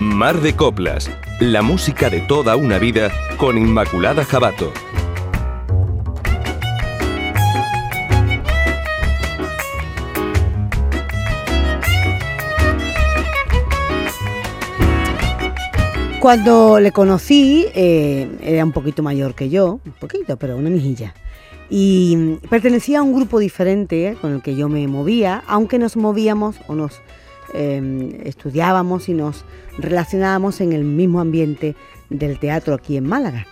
[0.00, 4.72] Mar de Coplas, la música de toda una vida con Inmaculada Jabato.
[16.18, 21.12] Cuando le conocí, eh, era un poquito mayor que yo, un poquito, pero una mijilla.
[21.68, 26.56] Y pertenecía a un grupo diferente con el que yo me movía, aunque nos movíamos
[26.68, 27.02] o nos
[27.54, 29.44] em, estudiábamos y nos
[29.78, 31.76] relacionábamos en el mismo ambiente
[32.08, 33.46] del teatro aquí en Málaga.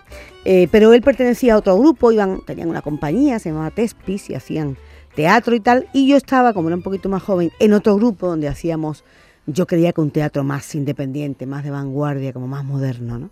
[0.45, 4.35] Eh, pero él pertenecía a otro grupo, iban, tenían una compañía, se llamaba Tespis, y
[4.35, 4.77] hacían
[5.15, 5.89] teatro y tal.
[5.93, 9.05] Y yo estaba, como era un poquito más joven, en otro grupo donde hacíamos
[9.49, 13.19] yo creía que un teatro más independiente, más de vanguardia, como más moderno.
[13.19, 13.31] ¿no?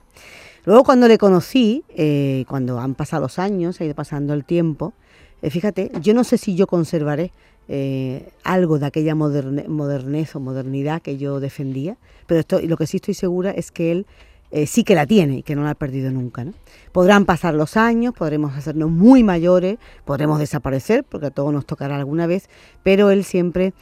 [0.64, 4.94] Luego cuando le conocí, eh, cuando han pasado los años, ha ido pasando el tiempo,
[5.42, 7.30] eh, fíjate, yo no sé si yo conservaré
[7.68, 11.96] eh, algo de aquella modernez o modernidad que yo defendía,
[12.26, 14.06] pero esto, lo que sí estoy segura es que él
[14.52, 16.44] eh, sí que la tiene y que no la ha perdido nunca.
[16.44, 16.54] ¿no?
[16.92, 21.96] Podrán pasar los años, podremos hacernos muy mayores, podremos desaparecer, porque a todos nos tocará
[21.96, 22.48] alguna vez,
[22.82, 23.74] pero él siempre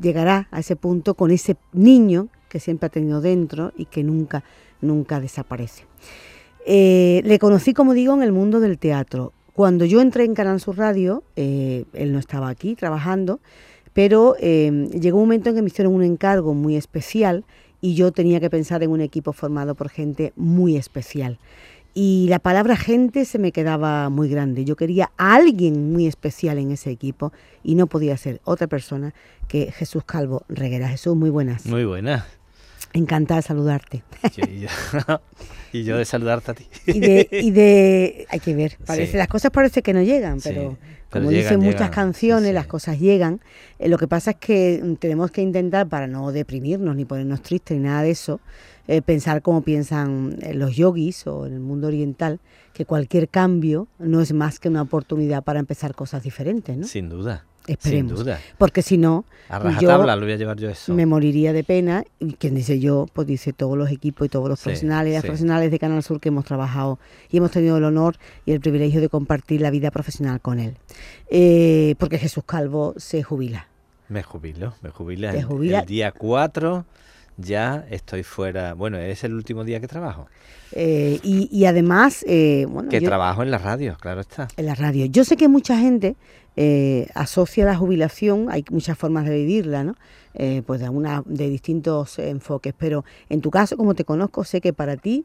[0.00, 4.44] llegará a ese punto con ese niño que siempre ha tenido dentro y que nunca,
[4.82, 5.86] nunca desaparece.
[6.66, 9.32] Le conocí, como digo, en el mundo del teatro.
[9.54, 13.40] Cuando yo entré en Canal Sur Radio, él no estaba aquí trabajando,
[13.92, 17.44] pero llegó un momento en que me hicieron un encargo muy especial
[17.80, 21.38] y yo tenía que pensar en un equipo formado por gente muy especial.
[21.92, 24.64] Y la palabra gente se me quedaba muy grande.
[24.64, 27.32] Yo quería a alguien muy especial en ese equipo
[27.64, 29.12] y no podía ser otra persona
[29.48, 30.88] que Jesús Calvo Reguera.
[30.88, 31.66] Jesús, muy buenas.
[31.66, 32.24] Muy buenas.
[32.92, 34.02] Encantada de saludarte.
[35.72, 36.66] y, yo, de saludarte a ti.
[36.86, 37.00] y,
[37.50, 40.76] de, hay que ver, parece, las cosas parece que no llegan, pero
[41.10, 43.40] como dicen muchas canciones, las cosas llegan.
[43.78, 47.42] Eh, lo que pasa es que mm, tenemos que intentar, para no deprimirnos ni ponernos
[47.42, 48.40] tristes ni nada de eso,
[48.90, 52.40] eh, pensar como piensan eh, los yogis o en el mundo oriental,
[52.72, 56.88] que cualquier cambio no es más que una oportunidad para empezar cosas diferentes, ¿no?
[56.88, 57.44] Sin duda.
[57.68, 58.14] Esperemos.
[58.14, 58.40] Sin duda.
[58.58, 59.24] Porque si no,
[59.80, 60.92] yo lo voy a llevar yo eso.
[60.92, 62.02] Me moriría de pena.
[62.18, 65.22] Y quien dice yo, pues dice todos los equipos y todos los profesionales y las
[65.22, 66.98] profesionales de Canal Sur que hemos trabajado
[67.30, 70.76] y hemos tenido el honor y el privilegio de compartir la vida profesional con él.
[71.28, 73.68] Eh, porque Jesús Calvo se jubila.
[74.08, 75.30] Me jubilo, me jubila.
[75.30, 76.84] El, día 4
[77.40, 78.74] ya estoy fuera.
[78.74, 80.28] Bueno, es el último día que trabajo.
[80.72, 84.48] Eh, y, además, eh, bueno, que trabajo en la radio, claro está.
[84.56, 85.06] En la radio.
[85.06, 86.16] Yo sé que mucha gente
[86.56, 89.96] eh, asocia la jubilación, hay muchas formas de vivirla, ¿no?
[90.34, 94.60] Eh, pues de, una, de distintos enfoques, pero en tu caso, como te conozco, sé
[94.60, 95.24] que para ti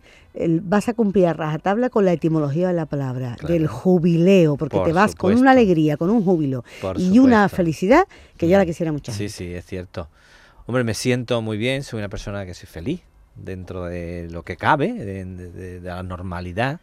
[0.63, 4.93] vas a cumplir a rajatabla con la etimología de la palabra, del jubileo, porque te
[4.93, 6.63] vas con una alegría, con un júbilo
[6.97, 9.11] y una felicidad que ya la quisiera mucho.
[9.11, 10.09] Sí, sí, es cierto.
[10.67, 13.01] Hombre, me siento muy bien, soy una persona que soy feliz
[13.35, 16.79] dentro de lo que cabe, de la normalidad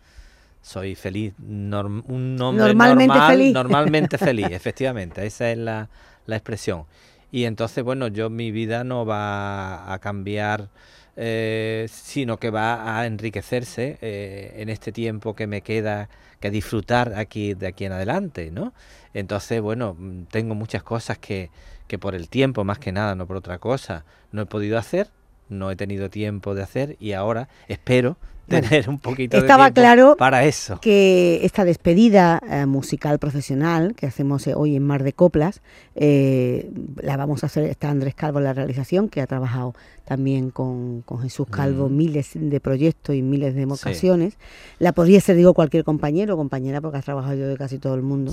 [0.63, 3.53] soy feliz, un hombre normalmente feliz.
[3.53, 5.89] normalmente feliz, efectivamente, esa es la,
[6.29, 6.85] expresión.
[7.33, 10.69] Y entonces, bueno, yo mi vida no va a cambiar,
[11.17, 16.09] eh, sino que va a enriquecerse eh, en este tiempo que me queda
[16.41, 18.73] que disfrutar aquí de aquí en adelante, ¿no?
[19.15, 19.97] Entonces, bueno,
[20.31, 21.51] tengo muchas cosas que,
[21.93, 25.11] que por el tiempo, más que nada, no por otra cosa, no he podido hacer,
[25.51, 28.17] no he tenido tiempo de hacer y ahora espero
[28.49, 30.81] tener un poquito estaba de claro para eso.
[30.81, 35.63] Que esta despedida eh, musical profesional que hacemos eh, hoy en Mar de Coplas,
[35.95, 36.71] eh,
[37.01, 41.05] la vamos a hacer, está Andrés Calvo en la realización, que ha trabajado también con,
[41.23, 41.97] Jesús Calvo mm.
[41.97, 44.37] miles de proyectos y miles de ocasiones.
[44.79, 47.95] La podría ser, digo, cualquier compañero o compañera, porque has trabajado yo de casi todo
[47.95, 48.33] el mundo.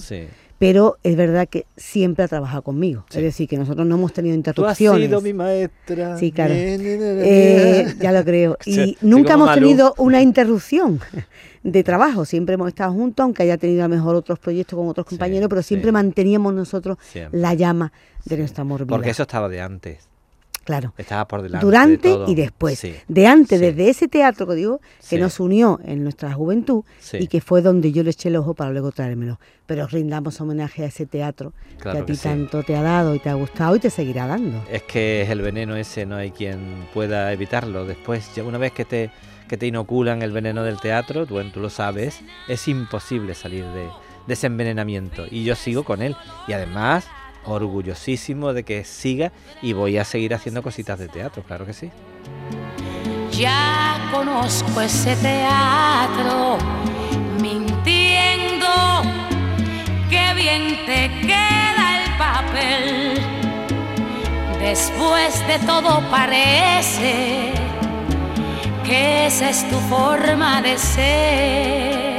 [0.57, 3.05] Pero es verdad que siempre ha trabajado conmigo.
[3.11, 5.09] Es decir, que nosotros no hemos tenido interrupciones.
[5.09, 6.17] Tú has sido mi maestra.
[6.17, 6.53] Sí, claro.
[6.53, 8.57] ya lo creo.
[8.65, 10.99] Y nunca hemos tenido una interrupción
[11.63, 12.25] de trabajo.
[12.25, 15.49] Siempre hemos estado juntos, aunque haya tenido a lo mejor otros proyectos con otros compañeros,
[15.49, 16.97] pero siempre manteníamos nosotros
[17.31, 17.91] la llama
[18.25, 20.09] de nuestro amor Porque eso estaba de antes.
[20.69, 20.93] Claro.
[20.99, 21.65] Estaba por delante.
[21.65, 22.79] Durante y después.
[23.07, 26.83] De antes, desde ese teatro que digo, que nos unió en nuestra juventud
[27.13, 29.39] y que fue donde yo le eché el ojo para luego traérmelo.
[29.65, 33.29] Pero rindamos homenaje a ese teatro que a ti tanto te ha dado y te
[33.29, 34.63] ha gustado y te seguirá dando.
[34.69, 36.59] Es que es el veneno ese, no hay quien
[36.93, 37.85] pueda evitarlo.
[37.85, 39.09] Después, ya una vez que te,
[39.49, 43.89] que te inoculan el veneno del teatro, tú, tú lo sabes, es imposible salir de,
[44.27, 45.25] de ese envenenamiento.
[45.29, 46.15] Y yo sigo con él.
[46.47, 47.05] Y además
[47.43, 51.91] orgullosísimo de que siga y voy a seguir haciendo cositas de teatro, claro que sí.
[53.31, 56.57] Ya conozco ese teatro,
[57.41, 58.67] mintiendo,
[60.09, 63.39] que bien te queda el papel
[64.59, 67.53] Después de todo parece
[68.91, 72.18] esa es tu forma de ser.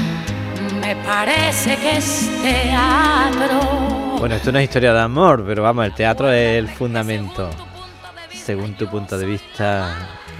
[0.95, 4.17] me parece que es teatro.
[4.19, 7.49] Bueno, esto no es historia de amor, pero vamos, el teatro es el fundamento.
[8.29, 9.95] Según tu punto de vista,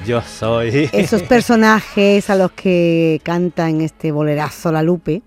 [0.06, 0.90] yo soy.
[0.92, 5.22] Esos personajes a los que canta en este bolerazo La Lupe,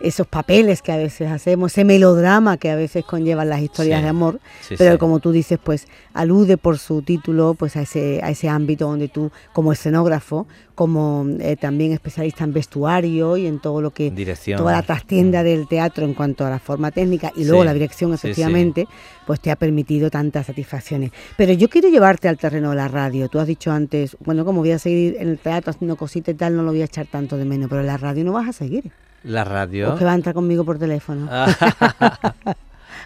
[0.00, 4.02] esos papeles que a veces hacemos, ese melodrama que a veces conllevan las historias Sí,
[4.04, 4.98] de amor, sí, pero sí.
[4.98, 9.08] como tú dices, pues alude por su título pues a ese, a ese ámbito donde
[9.08, 14.58] tú, como escenógrafo, como eh, también especialista en vestuario y en todo lo que Dirección.
[14.58, 18.12] toda la trastienda del teatro en cuanto a la forma técnica y luego la dirección
[18.12, 18.86] efectivamente,
[19.26, 21.12] pues te ha permitido tantas satisfacciones.
[21.38, 23.28] Pero yo quiero llevarte al terreno de la radio.
[23.28, 26.36] Tú has dicho antes, bueno, como voy a seguir en el teatro haciendo cositas y
[26.36, 28.48] tal, no lo voy a echar tanto de menos, pero en la radio no vas
[28.48, 28.92] a seguir.
[29.26, 29.92] La radio.
[29.92, 31.26] O que va a entrar conmigo por teléfono.
[31.30, 31.46] Ah.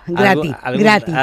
[0.07, 1.15] gratis, Algún- gratis.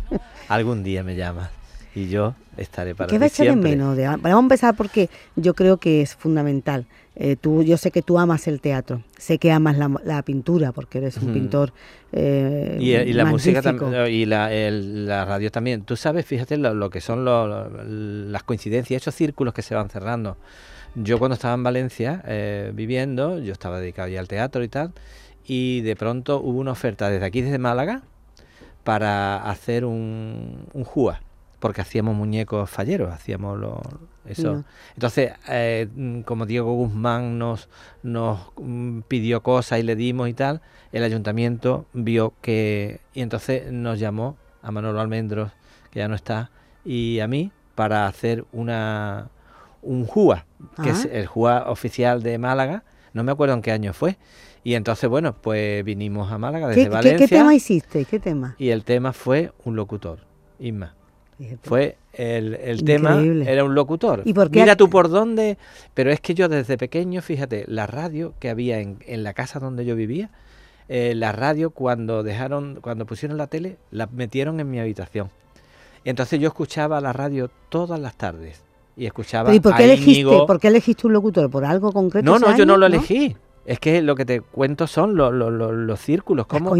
[0.82, 1.50] día me llamas
[1.94, 3.96] y yo estaré para ¿Qué va a echar de menos?
[3.96, 6.86] Vamos a empezar porque yo creo que es fundamental.
[7.18, 10.72] Eh, tú, yo sé que tú amas el teatro, sé que amas la, la pintura
[10.72, 11.72] porque eres un pintor
[12.12, 15.82] eh, Y, y la música también y la, el- la radio también.
[15.82, 19.74] Tú sabes, fíjate lo, lo que son lo- lo- las coincidencias, esos círculos que se
[19.74, 20.36] van cerrando.
[20.94, 24.92] Yo cuando estaba en Valencia eh, viviendo, yo estaba dedicado ya al teatro y tal,
[25.46, 28.02] y de pronto hubo una oferta desde aquí, desde Málaga,
[28.84, 31.20] para hacer un, un JUA,
[31.60, 33.80] porque hacíamos muñecos falleros, hacíamos lo-
[34.26, 34.54] eso.
[34.54, 34.64] No.
[34.94, 35.88] Entonces, eh,
[36.24, 37.68] como Diego Guzmán nos,
[38.02, 40.60] nos mm, pidió cosas y le dimos y tal,
[40.92, 43.00] el ayuntamiento vio que...
[43.14, 45.52] Y entonces nos llamó a Manolo Almendros,
[45.90, 46.50] que ya no está,
[46.84, 49.28] y a mí para hacer una
[49.82, 50.44] un JUA,
[50.82, 51.08] que es Ah.
[51.12, 52.82] el JUA oficial de Málaga,
[53.12, 54.18] no me acuerdo en qué año fue.
[54.64, 57.28] Y entonces, bueno, pues vinimos a Málaga desde ¿Qué, qué- Valencia.
[57.28, 58.04] qué tema hiciste?
[58.04, 58.56] ¿Qué tema?
[58.58, 60.18] Y el tema fue un locutor,
[60.58, 60.95] Isma.
[61.38, 61.68] Fíjate.
[61.68, 64.22] Fue el, el tema, era un locutor.
[64.24, 65.58] ¿Y por qué Mira tú por dónde.
[65.92, 69.60] Pero es que yo desde pequeño, fíjate, la radio que había en, en la casa
[69.60, 70.30] donde yo vivía,
[70.88, 75.30] eh, la radio cuando dejaron, cuando pusieron la tele, la metieron en mi habitación.
[76.04, 78.62] Y entonces yo escuchaba la radio todas las tardes.
[78.96, 80.46] Y escuchaba ¿Y por qué, a elegiste, Íñigo.
[80.46, 81.50] por qué elegiste un locutor?
[81.50, 82.24] ¿Por algo concreto?
[82.24, 83.36] No, no, yo no lo elegí.
[83.66, 86.46] Es que lo que te cuento son lo- lo- lo- los círculos.
[86.46, 86.70] Cómo,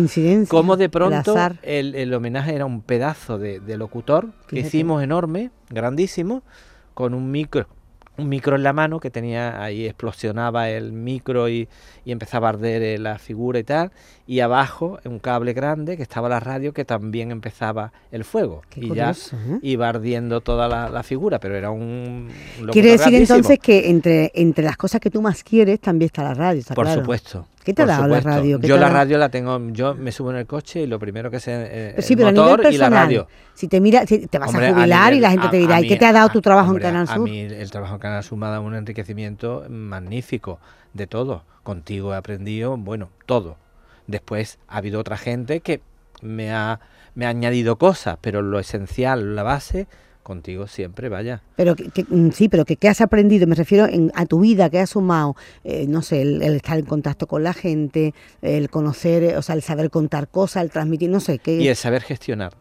[0.49, 1.17] cómo de pronto
[1.63, 6.43] el, el homenaje era un pedazo de, de locutor que hicimos enorme, grandísimo,
[6.95, 7.67] con un micro,
[8.19, 11.69] un micro en la mano que tenía ahí explosionaba el micro y,
[12.05, 13.91] y empezaba a arder eh, la figura y tal,
[14.27, 18.81] y abajo un cable grande que estaba la radio que también empezaba el fuego Qué
[18.81, 19.59] y ya ¿eh?
[19.63, 22.29] iba ardiendo toda la, la figura, pero era un,
[22.73, 23.37] Quiere decir grandísimo.
[23.39, 26.75] entonces que entre, entre las cosas que tú más quieres también está la radio, está
[26.75, 27.01] Por claro.
[27.03, 27.47] supuesto.
[27.67, 28.61] ¿Qué te ha dado la radio?
[28.61, 31.33] ¿Qué Yo la radio la tengo, yo me subo en el coche y lo primero
[31.33, 33.27] que sé eh, Pero sí, el pero a motor y la personal, radio.
[33.55, 35.57] si te mira, si te vas Hombre, a jubilar y nivel- la gente a- te
[35.57, 37.25] dirá, a ¿y qué te ha dado a- tu trabajo hombre, en Canal A Sur?
[37.29, 40.61] mí el trabajo en Canal Sur me ha dado un enriquecimiento magnífico
[40.95, 41.43] de todo.
[41.65, 43.57] Contigo he aprendido, bueno, todo.
[44.07, 45.81] Después ha habido otra gente que
[46.23, 46.79] me ha,
[47.17, 49.89] me ha añadido cosas, pero lo esencial, la base,
[50.27, 51.43] contigo siempre, vaya.
[51.55, 54.41] Pero que, que- mm, sí, pero que qué has aprendido, me refiero en- a tu
[54.41, 58.13] vida, que has sumado, eh, no sé, el, el estar en contacto con la gente,
[58.43, 61.57] el conocer, eh, o sea, el saber contar cosas, el transmitir, no sé, qué.
[61.59, 62.53] Y el saber gestionar.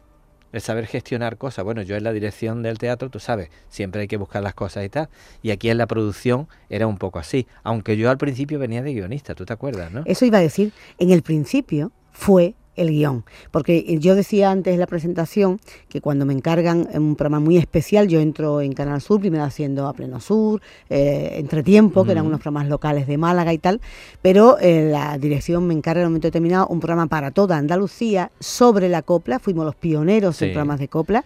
[0.52, 1.66] El saber gestionar cosas.
[1.66, 4.86] Bueno, yo en la dirección del teatro, tú sabes, siempre hay que buscar las cosas
[4.86, 5.10] y tal.
[5.42, 7.46] Y aquí en la producción era un poco así.
[7.64, 10.04] Aunque yo al principio venía de guionista, ¿tú te acuerdas, no?
[10.06, 14.80] Eso iba a decir, en el principio fue el guion, porque yo decía antes en
[14.80, 19.02] la presentación que cuando me encargan en un programa muy especial, yo entro en Canal
[19.02, 23.54] Sur, primero haciendo a Pleno Sur, eh, Entretiempo, que eran unos programas locales de Málaga
[23.54, 23.82] y tal,
[24.22, 28.32] pero eh, la dirección me encarga en un momento determinado un programa para toda Andalucía
[28.40, 31.26] sobre la copla, fuimos los pioneros en programas de copla,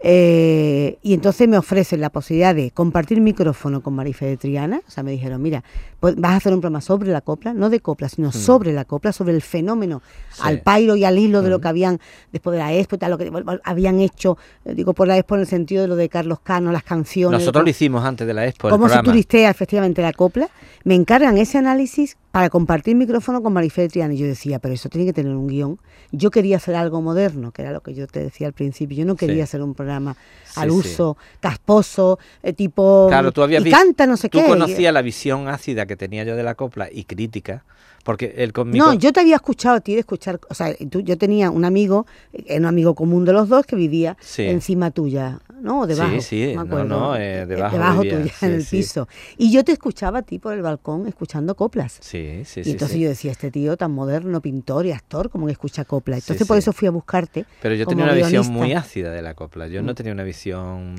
[0.00, 4.80] Eh, y entonces me ofrecen la posibilidad de compartir micrófono con Marife de Triana.
[4.86, 5.64] O sea, me dijeron, mira,
[5.98, 8.84] pues vas a hacer un programa sobre la copla, no de copla, sino sobre la
[8.84, 10.02] copla, sobre el fenómeno
[10.40, 12.00] al pairo y al hilo de lo que habían,
[12.32, 13.32] después de la expo, lo que
[13.64, 16.70] habían hecho, eh, digo por la expo en el sentido de lo de Carlos Cano,
[16.70, 17.40] las canciones.
[17.40, 18.68] Nosotros lo hicimos antes de la expo.
[18.68, 20.48] Cómo se turistea efectivamente la copla.
[20.84, 24.14] Me encargan ese análisis para compartir micrófono con Marife de Triana.
[24.14, 25.78] Y yo decía, pero eso tiene que tener un guion.
[26.12, 28.96] Yo quería hacer algo moderno, que era lo que yo te decía al principio.
[28.96, 30.16] Yo no quería hacer un programa
[30.56, 33.06] al uso, casposo, eh, tipo.
[33.08, 34.44] Claro, tú habías y canta, no sé tú qué.
[34.44, 37.64] Tú conocías la visión ácida que tenía yo de la copla y crítica.
[38.04, 38.86] Porque él conmigo...
[38.86, 41.66] No, yo te había escuchado a ti de escuchar, o sea, tú, yo tenía un
[41.66, 45.86] amigo, eh, un amigo común de los dos que vivía encima tuya, ¿no?
[45.86, 46.20] debajo.
[46.20, 49.08] Sí, sí, no, no, eh, debajo, debajo tuya, en el piso.
[49.36, 51.98] Y yo te escuchaba a ti por el balcón escuchando coplas.
[52.00, 52.70] Sí, sí, sí.
[52.70, 56.20] Y entonces yo decía, este tío tan moderno, pintor y actor, como que escucha coplas.
[56.20, 57.46] Entonces por eso fui a buscarte.
[57.62, 59.66] Pero yo tenía una visión muy ácida de la copla.
[59.68, 59.94] Yo no mm.
[59.94, 60.94] tenía una visión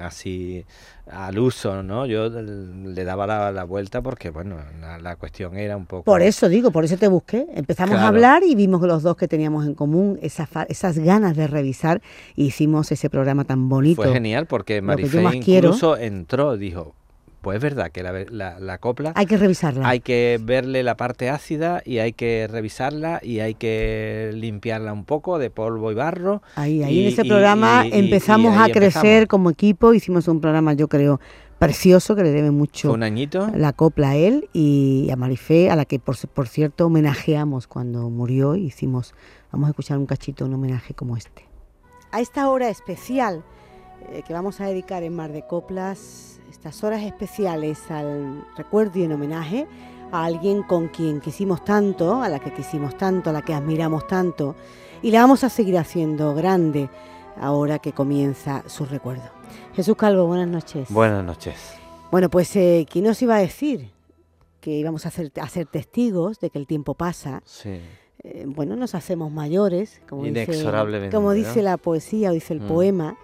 [0.00, 0.64] así
[1.10, 2.04] al uso, ¿no?
[2.06, 4.56] Yo le daba la, vuelta porque, bueno,
[5.00, 6.02] la, cuestión era un poco...
[6.02, 7.46] Por eso digo, por eso te busqué.
[7.54, 11.46] Empezamos a hablar y vimos los dos que teníamos en común esas, esas ganas de
[11.46, 12.02] revisar
[12.34, 14.02] y hicimos ese programa tan bonito.
[14.02, 16.94] Fue genial porque Marifé incluso entró, dijo,
[17.46, 19.12] pues es verdad que la, la, copla...
[19.14, 19.88] Hay que revisarla.
[19.88, 25.04] Hay que verle la parte ácida y hay que revisarla y hay que limpiarla un
[25.04, 26.42] poco de polvo y barro.
[26.56, 31.20] Ahí, ahí en ese programa empezamos a crecer como equipo, hicimos un programa yo creo
[31.58, 33.48] precioso que le debe mucho un añito?
[33.54, 38.10] la copla a él y a Marifé, a la que por, por cierto homenajeamos cuando
[38.10, 38.56] murió.
[38.56, 39.14] Hicimos,
[39.52, 41.45] vamos a escuchar un cachito, un homenaje como este.
[42.10, 43.44] A esta hora especial
[44.10, 49.04] eh, que vamos a dedicar en Mar de Coplas estas horas especiales al recuerdo y
[49.04, 49.66] en homenaje
[50.12, 54.06] a alguien con quien quisimos tanto, a la que quisimos tanto, a la que admiramos
[54.06, 54.54] tanto,
[55.02, 56.88] y la vamos a seguir haciendo grande
[57.40, 59.28] ahora que comienza su recuerdo.
[59.74, 60.88] Jesús Calvo, buenas noches.
[60.90, 61.74] Buenas noches.
[62.10, 63.90] Bueno, pues, eh, ¿quién nos iba a decir
[64.60, 67.42] que íbamos a ser, a ser testigos de que el tiempo pasa?
[67.44, 67.80] Sí.
[68.26, 71.06] Eh, bueno, nos hacemos mayores, como Inexorablemente.
[71.06, 72.68] Dice, como dice la poesía o dice el mm.
[72.68, 73.16] poema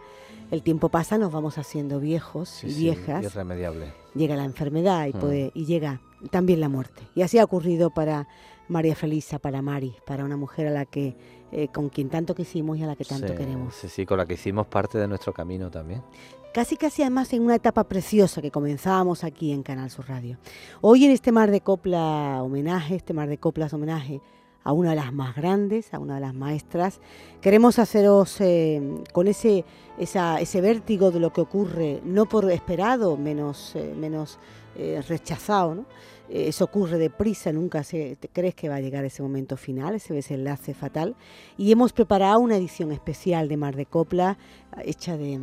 [0.52, 3.25] el tiempo pasa, nos vamos haciendo viejos y viejas.
[3.25, 3.94] irremediable.
[4.14, 5.18] Llega la enfermedad y, mm.
[5.18, 7.02] puede, y llega también la muerte.
[7.14, 8.28] Y así ha ocurrido para
[8.68, 11.16] María Felisa, para Mari, para una mujer a la que
[11.52, 13.75] eh, con quien tanto quisimos y a la que tanto queremos.
[13.75, 16.02] Sí, sí, con la que hicimos parte de nuestro camino también.
[16.52, 20.37] Casi, casi además en una etapa preciosa que comenzábamos aquí en Canal Sur Radio.
[20.82, 24.21] Hoy en este mar de copla homenaje, este mar de coplas homenaje
[24.64, 27.00] a una de las más grandes, a una de las maestras.
[27.40, 29.64] Queremos haceros eh, con ese,
[29.99, 34.38] ese vértigo de lo que ocurre, no por esperado, menos, eh, menos
[34.76, 35.87] eh, rechazado, ¿no?
[36.29, 40.14] Eh, eso ocurre deprisa, nunca se, crees que va a llegar ese momento final, ese
[40.14, 41.14] desenlace fatal.
[41.59, 44.38] Y hemos preparado una edición especial de Mar de Copla,
[44.85, 45.38] hecha de,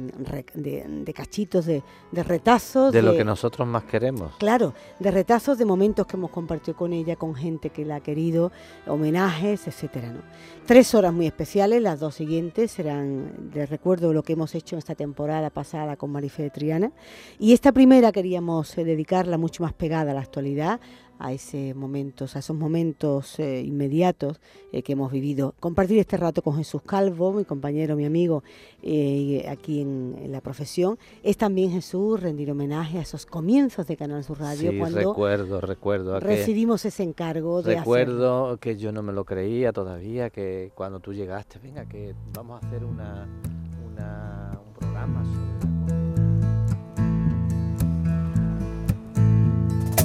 [0.55, 2.91] de, cachitos, de, retazos.
[2.91, 4.35] De lo que nosotros más queremos.
[4.37, 7.99] Claro, de retazos de momentos que hemos compartido con ella, con gente que la ha
[7.99, 8.51] querido,
[8.87, 10.11] homenajes, etcétera.
[10.11, 10.21] ¿no?
[10.65, 14.79] Tres horas muy especiales, las dos siguientes serán de recuerdo lo que hemos hecho en
[14.79, 16.91] esta temporada pasada con Marife de Triana.
[17.37, 18.83] Y esta primera queríamos eh,
[19.19, 20.79] dedicarla mucho más pegada a la actualidad
[21.21, 24.39] a ese momentos, a esos momentos eh, inmediatos
[24.71, 25.53] eh, que hemos vivido.
[25.59, 28.41] Compartir este rato con Jesús Calvo, mi compañero, mi amigo
[28.81, 34.23] eh, aquí en, la profesión, es también Jesús rendir homenaje a esos comienzos de Canal
[34.23, 39.25] Sur Radio cuando recuerdo, recuerdo recibimos ese encargo de recuerdo que yo no me lo
[39.25, 43.27] creía todavía que cuando tú llegaste, venga que vamos a hacer una,
[44.65, 45.21] un programa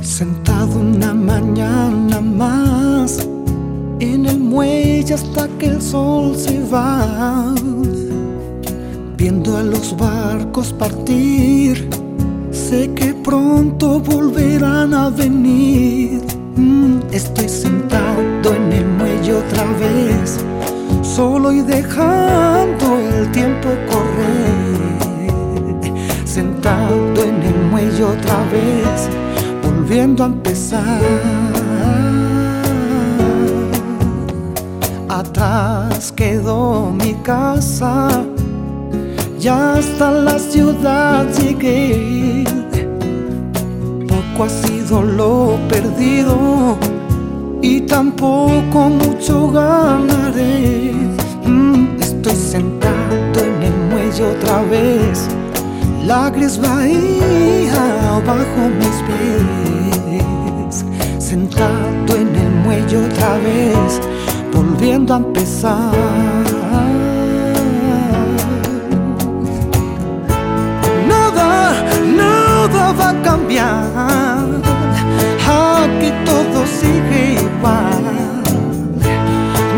[0.05, 3.27] Sentado una mañana más
[4.01, 7.55] en el muelle hasta que el sol se va,
[9.17, 11.89] viendo a los barcos partir,
[12.53, 16.21] sé que pronto volverán a venir.
[16.55, 20.39] Mm, estoy sentado en el muelle otra vez,
[21.03, 24.85] solo y dejando el tiempo correr.
[26.27, 29.09] Sentado en el muelle otra vez
[29.85, 31.03] volviendo a empezar.
[35.09, 38.09] Atrás quedó mi casa,
[39.39, 42.45] ya hasta la ciudad llegué.
[44.09, 46.79] Poco ha sido lo perdido
[47.61, 50.93] y tampoco mucho ganaré.
[51.45, 55.29] Mm, estoy sentado en el muelle otra vez
[56.07, 59.74] la gris bahía bajo mis pies,
[61.59, 64.01] en el muelle otra vez,
[64.53, 65.93] volviendo a empezar.
[71.09, 71.73] Nada,
[72.17, 73.85] nada va a cambiar,
[75.47, 78.05] aquí todo sigue igual.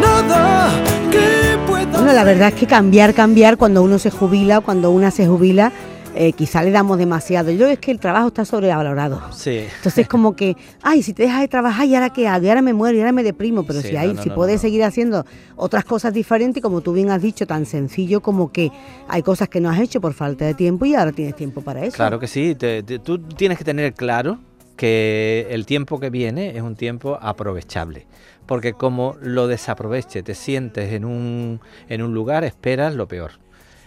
[0.00, 0.71] Nada
[1.11, 1.99] que pueda.
[1.99, 5.73] Bueno, la verdad es que cambiar, cambiar cuando uno se jubila, cuando una se jubila
[6.16, 7.50] eh, quizá le damos demasiado.
[7.50, 9.20] Yo es que el trabajo está sobrevalorado.
[9.32, 9.64] Sí.
[9.76, 12.44] Entonces como que, ay, si te dejas de trabajar, ¿y ahora qué hago?
[12.44, 13.64] Y ahora me muero, y ahora me deprimo.
[13.64, 15.25] Pero Sí, si hay, no, no, si no, puedes seguir haciendo
[15.56, 18.73] otras cosas diferentes, como tú bien has dicho, tan sencillo como que
[19.08, 21.85] hay cosas que no has hecho por falta de tiempo y ahora tienes tiempo para
[21.85, 21.96] eso.
[21.96, 24.38] Claro que sí, te- te- tú tienes que tener claro
[24.76, 28.06] que el tiempo que viene es un tiempo aprovechable,
[28.46, 33.32] porque como lo desaproveche, te sientes en un, en un lugar, esperas lo peor.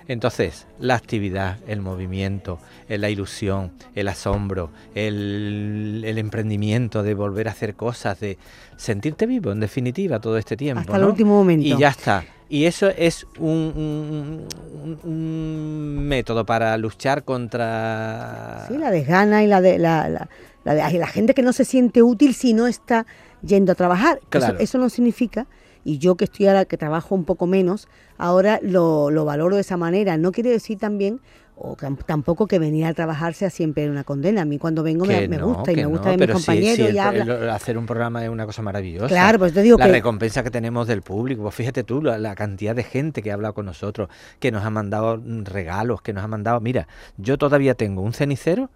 [0.10, 7.52] Entonces, la actividad, el movimiento, la ilusión, el asombro, el, el emprendimiento de volver a
[7.52, 8.38] hacer cosas, de
[8.76, 10.82] sentirte vivo, en definitiva, todo este tiempo.
[10.82, 11.66] Hasta el último momento.
[11.66, 12.26] Y ya está.
[12.50, 14.48] Y eso es un, un-
[14.84, 18.66] un- un método para luchar contra...
[18.68, 20.28] Sí, la desgana y la de la, la-
[20.64, 23.06] la de- la gente que no se siente útil si no está
[23.44, 24.18] yendo a trabajar.
[24.18, 24.58] Eso- Claro.
[24.60, 25.46] Eso, no significa,
[25.90, 29.62] y yo que estoy ahora, que trabajo un poco menos, ahora lo, lo valoro de
[29.62, 30.18] esa manera.
[30.18, 31.20] No quiere decir también,
[31.56, 34.44] o tam- tampoco que venir a trabajar sea siempre una condena.
[34.44, 36.34] A mí cuando vengo me, me no, gusta y me gusta no, de mis sí,
[36.34, 37.24] compañeros y habla.
[37.24, 39.08] el- hacer un programa es una cosa maravillosa.
[39.08, 42.18] Claro, pues te digo la que- recompensa que tenemos del público, pues fíjate tú, la,
[42.18, 46.14] la cantidad de gente que ha hablado con nosotros, que nos ha mandado regalos, que
[46.14, 48.70] nos ha mandado, mira, yo todavía tengo un cenicero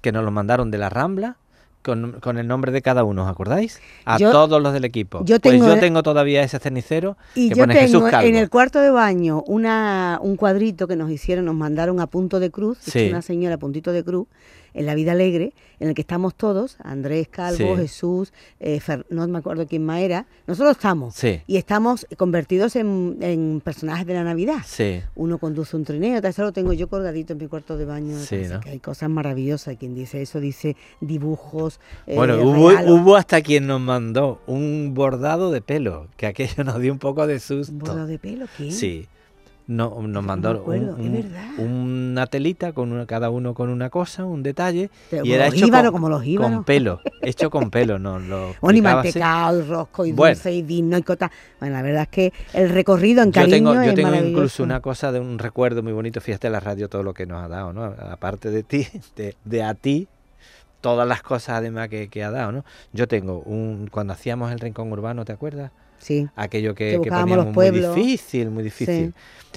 [0.00, 1.36] que nos lo mandaron de la Rambla
[1.84, 3.80] con, con el nombre de cada uno, ¿os acordáis?
[4.06, 5.18] A Yo- todos los del equipo.
[5.24, 8.26] yo pues tengo yo el- tengo todavía ese cenicero Y que yo pone Jesús Calvo.
[8.28, 12.40] en el cuarto de baño una, un cuadrito que nos hicieron, nos mandaron a punto
[12.40, 13.08] de cruz, Sí.
[13.10, 14.26] una señora a puntito de cruz,
[14.74, 17.82] en la vida alegre, en el que estamos todos, Andrés Calvo, Sí.
[17.82, 21.14] Jesús, eh, Fer- no me acuerdo quién más era, nosotros estamos.
[21.14, 21.40] Sí.
[21.46, 24.58] Y estamos convertidos en, en personajes de la Navidad.
[24.66, 25.00] Sí.
[25.14, 28.16] Uno conduce un trineo, tal, eso lo tengo yo colgadito en mi cuarto de baño.
[28.18, 28.60] ¿no?
[28.60, 29.76] que hay cosas maravillosas.
[29.76, 31.80] Quien dice eso dice dibujos.
[32.06, 36.92] eh, Bueno, hubo, hasta quien nos mandó un bordado de pelo, que aquello nos dio
[36.92, 37.72] un poco de susto.
[37.72, 38.46] ¿Un bordado de pelo?
[38.56, 38.72] ¿Quién?
[38.72, 39.06] Sí.
[39.66, 40.90] No, nos no mandó un-
[41.58, 45.46] un- una telita con una- cada uno con una cosa, un detalle, Como y era
[45.46, 49.20] hecho con, como los con pelo, hecho con pelo, no lo Bueno, y así.
[49.66, 50.34] rosco, y Bueno.
[50.34, 51.30] dulce, y vino, y cota.
[51.60, 54.62] Bueno, la verdad es que el recorrido en Yo cariño tengo, yo es tengo incluso
[54.62, 57.48] una cosa de un recuerdo muy bonito, fíjate la radio todo lo que nos ha
[57.48, 57.84] dado, ¿no?
[57.84, 60.08] Aparte de ti, de, de a ti,
[60.82, 62.64] todas las cosas además que, que ha dado, ¿no?
[62.92, 65.70] Yo tengo un, cuando hacíamos el rincón urbano, ¿te acuerdas?
[66.04, 66.28] Sí.
[66.36, 69.14] aquello Que que, poníamos los muy difícil, muy difícil.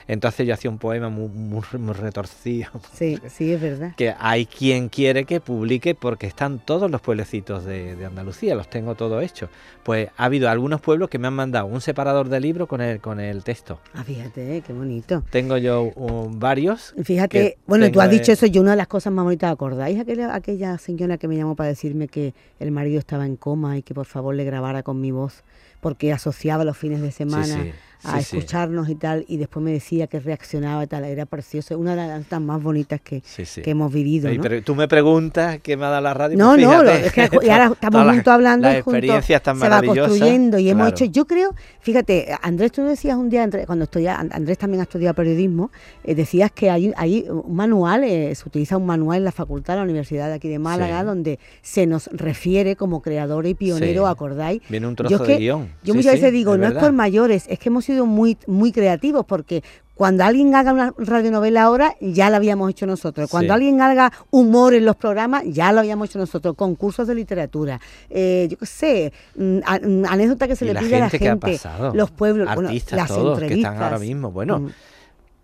[0.07, 2.69] Entonces yo hacía un poema muy, muy, muy retorcido.
[2.93, 3.93] Sí, sí, es verdad.
[3.97, 8.69] Que hay quien quiere que publique porque están todos los pueblecitos de, de Andalucía, los
[8.69, 9.49] tengo todos hechos.
[9.83, 13.01] Pues ha habido algunos pueblos que me han mandado un separador de libro con el,
[13.01, 13.81] con el texto.
[13.93, 15.23] Ah, fíjate, eh, qué bonito.
[15.29, 16.93] Tengo yo um, varios.
[17.03, 19.99] Fíjate, bueno, tú has de- dicho eso, yo una de las cosas más bonitas, ¿acordáis
[19.99, 23.81] aquella, aquella señora que me llamó para decirme que el marido estaba en coma y
[23.81, 25.43] que por favor le grabara con mi voz?
[25.79, 28.37] Porque asociaba los fines de semana sí, a sí, sí.
[28.37, 31.97] escucharnos y tal, y después me decía que reaccionaba y tal, era precioso, una de
[31.97, 33.61] las anécdotas más bonitas que, Sí, sí.
[33.61, 34.31] que hemos vivido.
[34.31, 34.41] ¿no?
[34.41, 36.37] pero tú me preguntas qué me ha dado la radio.
[36.37, 38.93] No, pues no, lo- es que y ahora estamos las- juntos hablando Las y juntos
[38.97, 40.95] experiencias tan se va construyendo y hemos claro.
[40.95, 45.15] hecho, yo creo, fíjate, Andrés, tú decías un día, cuando estudia, Andrés también ha estudiado
[45.15, 45.71] periodismo,
[46.03, 49.73] eh, decías que hay, hay un manual, eh, se utiliza un manual en la facultad
[49.73, 54.07] de la Universidad de aquí de Málaga, donde se nos refiere como creador y pionero.
[54.07, 54.61] ¿acordáis?
[54.69, 55.69] Viene un trozo de que- guion.
[55.83, 59.25] Yo muchas veces digo, no es por mayores, es que hemos sido muy, muy creativos
[59.25, 59.63] porque
[59.95, 63.31] cuando alguien haga una radionovela ahora, ya la habíamos hecho nosotros.
[63.31, 63.55] Cuando Sí.
[63.55, 66.53] alguien haga humor en los programas, ya lo habíamos hecho nosotros.
[66.55, 70.79] Concursos de literatura, eh, yo qué sé, mm, mm, anécdota que se Y le la
[70.81, 73.73] pide a la gente que los pueblos, bueno, artistas las todos que entrevistas.
[73.73, 74.29] están ahora mismo.
[74.31, 74.69] Bueno,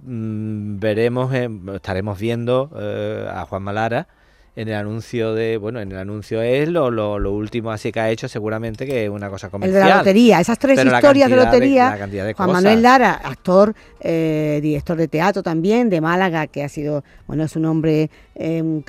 [0.06, 4.08] mm, veremos, eh, estaremos viendo eh, a Juan Malara
[4.56, 8.00] en el anuncio de, bueno, en el anuncio es lo, lo, lo último así que
[8.00, 9.84] ha hecho seguramente que es una cosa El comercial.
[9.84, 11.89] de la lotería, esas tres Pero historias de lotería.
[12.08, 12.63] de Juan cosas.
[12.63, 17.56] Manuel Lara, actor, eh, director de teatro también, de Málaga, que ha sido, bueno, es
[17.56, 18.84] un hombre eh, un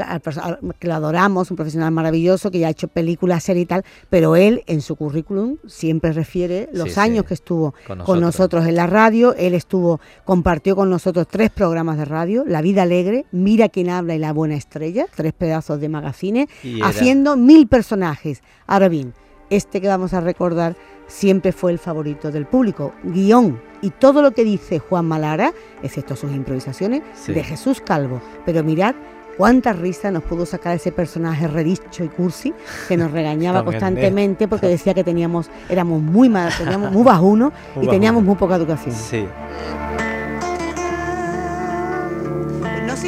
[0.79, 4.37] que lo adoramos, un profesional maravilloso, que ya ha hecho películas, series y tal, pero
[4.37, 7.75] él en su currículum siempre refiere los Sí, años sí, que estuvo
[8.05, 9.35] con nosotros en la radio.
[9.37, 14.15] Él estuvo, compartió con nosotros tres programas de radio, La Vida Alegre, Mira quién habla
[14.15, 18.43] y La Buena Estrella, tres pedazos de magazine, Y era- haciendo mil personajes.
[18.67, 19.15] Ahora bien,
[19.51, 20.75] este que vamos a recordar
[21.07, 22.93] siempre fue el favorito del público.
[23.05, 27.33] Guión y todo lo que dice Juan Malara, excepto sus improvisaciones, Sí.
[27.33, 28.21] de Jesús Calvo.
[28.47, 28.95] Pero mirad
[29.37, 32.55] cuánta risa nos pudo sacar ese personaje redicho y cursi
[32.89, 37.53] que nos regañaba el constantemente porque decía que teníamos, éramos muy mal, teníamos muy bajunos
[37.81, 38.95] y teníamos muy poca educación.
[38.95, 39.27] Sí.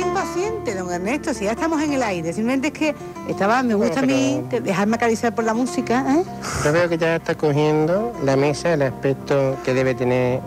[0.01, 2.33] Impaciente, don Ernesto, si ya estamos en el aire.
[2.33, 2.95] Simplemente es que
[3.29, 6.23] estaba, me gusta a mí pero- dejarme acariciar por la música, ¿eh?
[6.65, 10.41] Yo veo que ya está cogiendo la mesa el aspecto que debe tener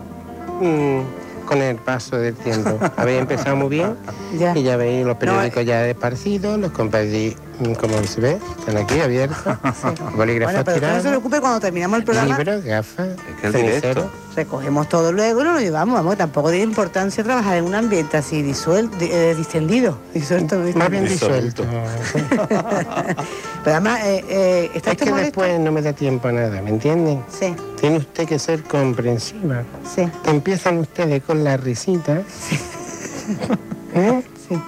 [0.60, 1.00] mm,
[1.46, 2.78] con el paso del tiempo.
[2.96, 3.96] Habéis empezado muy bien
[4.38, 4.56] Ya.
[4.56, 9.00] y ya veis los periódicos ya esparcidos, los compartís mm, como se ve, están aquí
[9.00, 9.38] abiertos,
[10.16, 12.38] bolígrafos Bueno, pero usted no se tirados, preocupe cuando terminamos el programa.
[12.38, 13.08] libros, gafas,
[13.40, 14.02] que el cenicero.
[14.02, 14.10] directo.
[14.44, 15.96] Recogemos todo luego y nos lo llevamos.
[15.96, 19.98] Vamos, tampoco tiene importancia trabajar en un ambiente así disuelto, eh, distendido.
[20.14, 21.62] Disuelto, Más bien Disuelto.
[21.62, 22.46] disuelto.
[23.64, 25.24] Pero además, eh, eh, ¿está Es que molesto?
[25.42, 27.22] después no me da tiempo a nada, ¿me entienden?
[27.38, 29.62] Sí, Tiene usted que ser comprensiva.
[29.94, 32.22] sí, Que empiezan ustedes con la risita.
[33.94, 34.22] ¿Eh?
[34.48, 34.58] sí.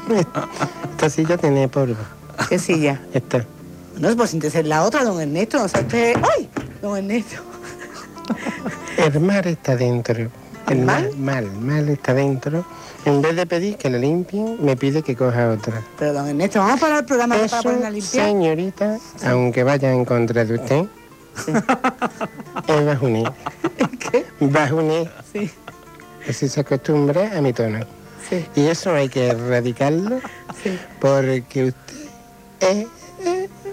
[0.91, 1.97] Esta silla tiene polvo.
[2.51, 3.01] ¿Qué silla?
[3.15, 3.47] Esta.
[3.99, 6.15] No, pues entonces la otra, don Ernesto, no sea usted...
[6.37, 6.51] ¡Ay!
[6.83, 7.37] Don Ernesto.
[9.05, 10.17] El mar está dentro.
[10.69, 11.51] El ¿El mal, mal?
[11.53, 12.65] mal, está dentro.
[13.05, 15.83] En vez de pedir que la limpien, me pide que coja otra.
[15.99, 18.27] Pero don Ernesto, vamos a parar el programa para Eso, ponerla a limpiar.
[18.27, 20.85] señorita, aunque vaya en contra de usted,
[22.69, 23.25] es bajuné.
[23.99, 24.25] ¿Qué?
[24.41, 25.11] Bajuné.
[25.33, 25.51] Sí,
[26.29, 27.81] Así se acostumbra a mi tono.
[28.31, 30.21] sí, Y eso hay que erradicarlo
[30.62, 30.79] sí.
[31.01, 32.07] porque usted
[32.61, 32.87] es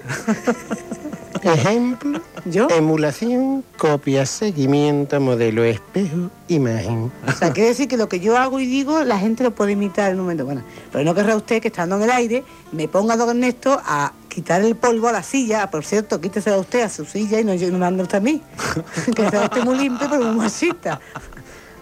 [1.43, 2.67] ejemplo, ¿Yo?
[2.69, 7.11] emulación, copia, seguimiento, modelo, espejo, imagen.
[7.27, 9.71] O sea, quiere decir que lo que yo hago y digo, la gente lo puede
[9.73, 10.45] imitar en un momento.
[10.45, 14.13] Bueno, pero no querrá usted que estando en el aire, me ponga don Ernesto a
[14.27, 15.69] quitar el polvo a la silla.
[15.71, 18.17] Por cierto, quíteselo a usted a su silla y no, yo- no me ande usted
[18.17, 18.41] a mí.
[19.15, 20.99] que sea usted muy limpio, pero muy machista.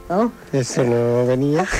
[0.09, 0.31] ¿No?
[0.53, 1.65] Eso no venía.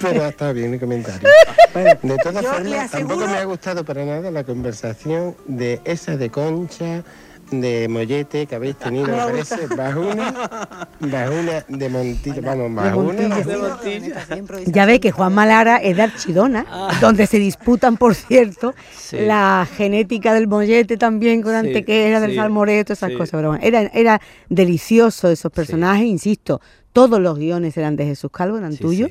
[0.00, 1.28] Pero está bien el comentario.
[2.02, 6.16] De todas yo formas, aseguro- tampoco me ha gustado para nada la conversación de esa
[6.16, 7.04] de concha,
[7.52, 13.12] de mollete que habéis tenido, me parece, bajuna, bajuna de Montilla, vamos, bajuna.
[13.40, 14.26] De Montilla.
[14.66, 16.64] Ya ve que Juan Malara es de Archidona,
[17.00, 19.18] donde se disputan, por cierto, Sí.
[19.20, 23.16] la genética del mollete también con Sí, antequera, del sí, salmoreto, esas sí.
[23.16, 23.32] cosas.
[23.32, 26.60] Pero bueno, era, era delicioso esos personajes, insisto.
[26.92, 29.10] Todos los guiones eran de Jesús Calvo, eran Sí, tuyos.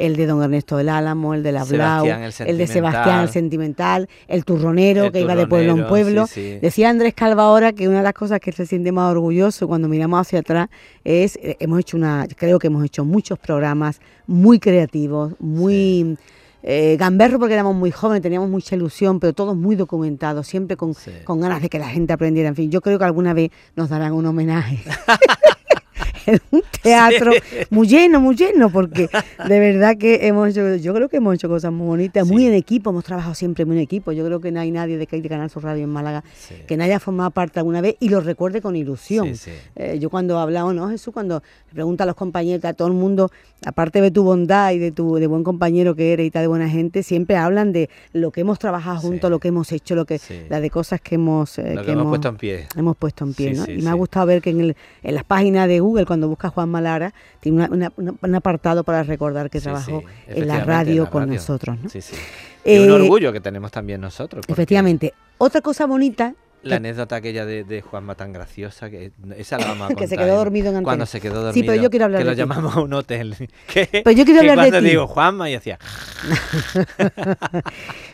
[0.00, 3.28] El de Don Ernesto del Álamo, el de la Blau, el el de Sebastián el
[3.28, 6.26] Sentimental, el turronero El que iba de pueblo en pueblo.
[6.26, 6.58] sí, sí.
[6.60, 9.88] Decía Andrés Calva ahora que una de las cosas que se siente más orgulloso cuando
[9.88, 10.68] miramos hacia atrás
[11.04, 16.16] es, eh, hemos hecho una, creo que hemos hecho muchos programas muy creativos, muy
[16.62, 20.94] eh, gamberro porque éramos muy jóvenes, teníamos mucha ilusión, pero todos muy documentados, siempre con,
[20.94, 21.10] Sí.
[21.24, 22.48] con ganas de que la gente aprendiera.
[22.50, 24.78] En fin, yo creo que alguna vez nos darán un homenaje.
[26.26, 27.32] en un teatro
[27.70, 29.08] muy lleno, muy lleno, porque
[29.48, 32.54] de verdad que hemos hecho, yo creo que hemos hecho cosas muy bonitas, muy en
[32.54, 34.12] equipo, hemos trabajado siempre muy en equipo.
[34.12, 36.54] Yo creo que no hay nadie de, de Canal Sur Radio en Málaga Sí.
[36.66, 39.32] que no haya formado parte alguna vez y lo recuerde con ilusión.
[39.76, 41.12] Eh, yo cuando hablaba, ¿no, Jesús?
[41.12, 43.30] Cuando le pregunta a los compañeros, a todo el mundo,
[43.64, 46.48] aparte de tu bondad y de tu de buen compañero que eres y tal de
[46.48, 50.04] buena gente, siempre hablan de lo que hemos trabajado juntos, lo que hemos hecho, lo
[50.06, 52.66] que, la de cosas que hemos, eh, Lo que hemos puesto en pie.
[52.76, 53.64] hemos puesto en pie, ¿no?
[53.70, 56.52] y me ha gustado ver que en, el- en las páginas de Google, cuando buscas
[56.52, 60.48] Juan Malara, tiene una- una- una- un apartado para recordar que Sí, trabajó sí, en
[60.48, 61.34] la radio la con radio.
[61.34, 61.88] nosotros, ¿no?
[61.88, 62.16] Sí, sí.
[62.64, 64.44] Y un Eh, orgullo que tenemos también nosotros.
[64.46, 65.14] porque Efectivamente.
[65.38, 69.90] Otra cosa bonita La anécdota aquella de, de Juanma tan graciosa, que esa la vamos
[69.90, 70.84] a Que se quedó dormido en antena.
[70.84, 71.54] Cuando se quedó dormido.
[71.54, 72.38] Sí, pero yo quiero hablar Que de lo ti.
[72.40, 73.34] llamamos a un hotel.
[73.72, 74.90] Que, Pero yo quiero hablar de cuando ti.
[74.90, 75.78] digo Juanma y hacía...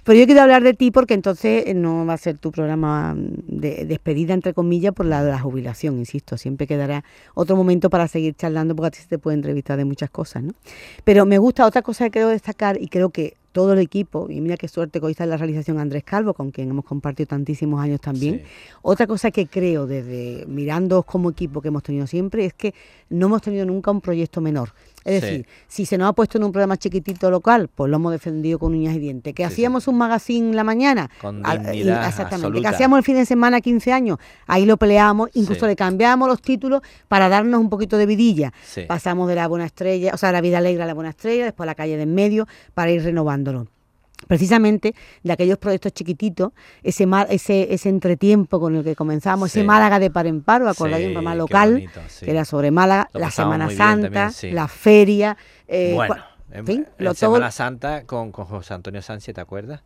[0.05, 3.15] Pero yo quiero hablar de ti porque entonces eh, no va a ser tu programa
[3.15, 6.37] mm, de despedida, entre comillas, por la de la jubilación, insisto.
[6.37, 7.03] Siempre quedará
[7.35, 10.45] otro momento para seguir charlando porque a ti se te puede entrevistar de muchas cosas,
[10.45, 10.53] ¿no?
[11.05, 14.42] Pero me gusta otra cosa que quiero destacar y creo que todo el equipo, y
[14.42, 17.29] mira qué suerte que hoy está en la realización Andrés Calvo, con quien hemos compartido
[17.29, 18.40] tantísimos años también.
[18.40, 18.45] Sí.
[18.83, 22.75] Otra cosa que creo desde mirándoos como equipo que hemos tenido siempre es que
[23.09, 24.73] no hemos tenido nunca un proyecto menor.
[25.07, 25.27] Es Sí.
[25.27, 28.59] decir, si se nos ha puesto en un programa chiquitito local, pues lo hemos defendido
[28.59, 29.33] con uñas y dientes.
[29.35, 29.53] Que Sí, sí.
[29.55, 32.61] hacíamos un magazine la mañana, Con y- dignidad exactamente.
[32.61, 36.42] Que hacíamos el fin de semana 15 años, ahí lo peleábamos, incluso le cambiábamos los
[36.42, 38.53] títulos para darnos un poquito de vidilla.
[38.88, 41.64] Pasamos de la buena estrella, o sea, la vida alegre a la buena estrella, después
[41.64, 43.69] a la calle de en medio, para ir renovándolo
[44.27, 46.53] precisamente de aquellos proyectos chiquititos,
[46.83, 49.65] ese ese, ese entretiempo con el que comenzamos, ese.
[49.65, 51.03] Málaga de par en par, ¿os acordáis?
[51.05, 52.25] Sí, un programa local, bonito, sí.
[52.25, 55.37] que era sobre Málaga, Lo la Semana Santa, también, la feria.
[55.69, 56.17] eh, bueno,
[56.51, 59.83] en, fin, en lo- todo- Semana Santa con, con José Antonio Sánchez, ¿te acuerdas?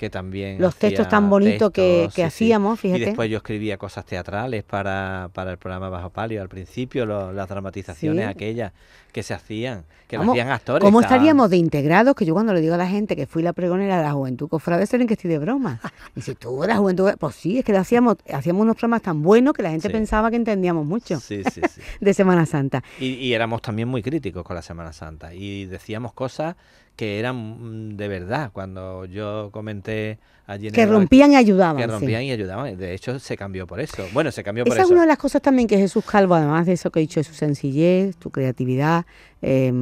[0.00, 3.02] Que también Los textos tan bonitos que- que hacíamos, fíjate.
[3.02, 7.34] Y después yo escribía cosas teatrales para, para el programa Bajo Palio al principio, lo-
[7.34, 8.30] las dramatizaciones Sí.
[8.30, 8.72] aquellas
[9.12, 10.82] que se hacían, que las Vamos, hacían actores.
[10.82, 12.14] ¿Cómo estaban- estaríamos de integrados?
[12.14, 14.48] Que yo cuando le digo a la gente que fui la pregonera de la juventud
[14.48, 15.78] cofrade, se que estoy de broma.
[16.16, 19.20] Y si tú eras juventud, pues sí, es que lo hacíamos, hacíamos unos programas tan
[19.22, 19.92] buenos que la gente Sí.
[19.92, 21.80] pensaba que entendíamos mucho Sí, sí, sí.
[22.00, 22.82] de Semana Santa.
[22.98, 26.56] Y, y éramos también muy críticos con la Semana Santa y decíamos cosas
[27.00, 28.52] que eran mm, de verdad.
[28.52, 30.18] Cuando yo comenté
[30.50, 31.76] allí en Que el rompían y ayudaban.
[31.76, 31.88] que sí.
[31.90, 32.76] rompían y ayudaban.
[32.76, 34.04] De hecho, se cambió por eso.
[34.12, 34.92] Bueno, se cambió por Esa es eso.
[34.94, 37.24] una de las cosas también que Jesús Calvo, además de eso que he dicho, de
[37.24, 39.04] su sencillez, tu creatividad,
[39.42, 39.72] eh,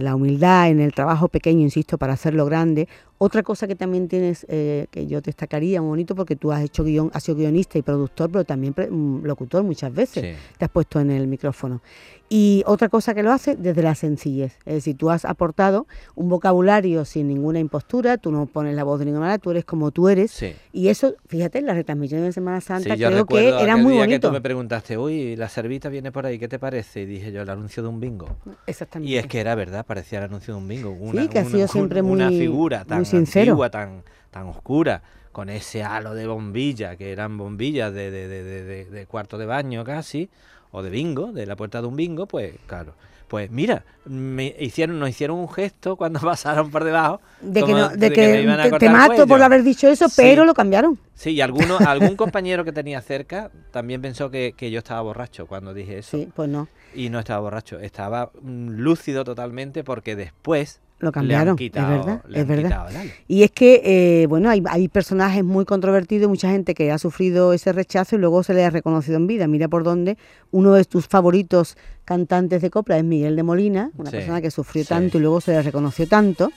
[0.00, 2.88] la humildad en el trabajo pequeño, insisto, para hacerlo grande.
[3.18, 6.84] Otra cosa que también tienes, eh, que yo destacaría, muy bonito, porque tú has hecho
[6.84, 10.22] guion, has sido guionista y productor, pero también mm, locutor muchas veces.
[10.22, 10.42] Sí.
[10.58, 11.80] Te has puesto en el micrófono.
[12.28, 14.58] Y otra cosa que lo hace desde la sencillez.
[14.66, 18.98] Es decir, tú has aportado un vocabulario sin ninguna impostura, tú no pones la voz
[18.98, 20.15] de ninguna manera, tú eres como tú eres.
[20.28, 20.54] Sí.
[20.72, 23.94] Y eso, fíjate, en la retransmisión de Semana Santa Sí, yo creo que era muy
[23.94, 27.02] día que tú me preguntaste, uy, la servita viene por ahí, ¿qué te parece?
[27.02, 28.36] Y dije yo, el anuncio de un bingo.
[28.66, 29.12] Exactamente.
[29.12, 30.90] Y es que era verdad, parecía el anuncio de un bingo.
[30.90, 34.46] Una, que ha una- sido un- siempre una muy- figura muy tan antigua, tan, tan
[34.46, 35.02] oscura,
[35.32, 39.36] con ese halo de bombilla, que eran bombillas de, de, de, de- de- de cuarto
[39.38, 40.30] de baño casi,
[40.72, 42.94] o de bingo, de la puerta de un bingo, pues claro.
[43.28, 47.20] Pues mira, me hicieron, nos hicieron un gesto cuando pasaron por debajo.
[47.40, 50.14] de que, no- de que me iban a te, mato por haber dicho eso, Sí.
[50.16, 50.98] pero lo cambiaron.
[51.14, 55.46] Sí, y alguno, algún compañero que tenía cerca también pensó que, que yo estaba borracho
[55.46, 56.16] cuando dije eso.
[56.18, 61.56] Sí, pues no, Y no estaba borracho, estaba mm, lúcido totalmente porque después lo cambiaron.
[61.56, 62.88] quitado, es verdad, es verdad.
[62.88, 63.04] quitado.
[63.28, 63.82] Y es que,
[64.22, 68.18] eh, bueno, hay, hay personajes muy controvertidos, mucha gente que ha sufrido ese rechazo y
[68.18, 69.46] luego se le ha reconocido en vida.
[69.46, 70.16] Mira por dónde
[70.52, 74.50] uno de tus favoritos cantantes de copla es Miguel de Molina, una Sí, persona que
[74.50, 74.88] sufrió sí.
[74.88, 76.50] tanto y luego se le reconoció tanto.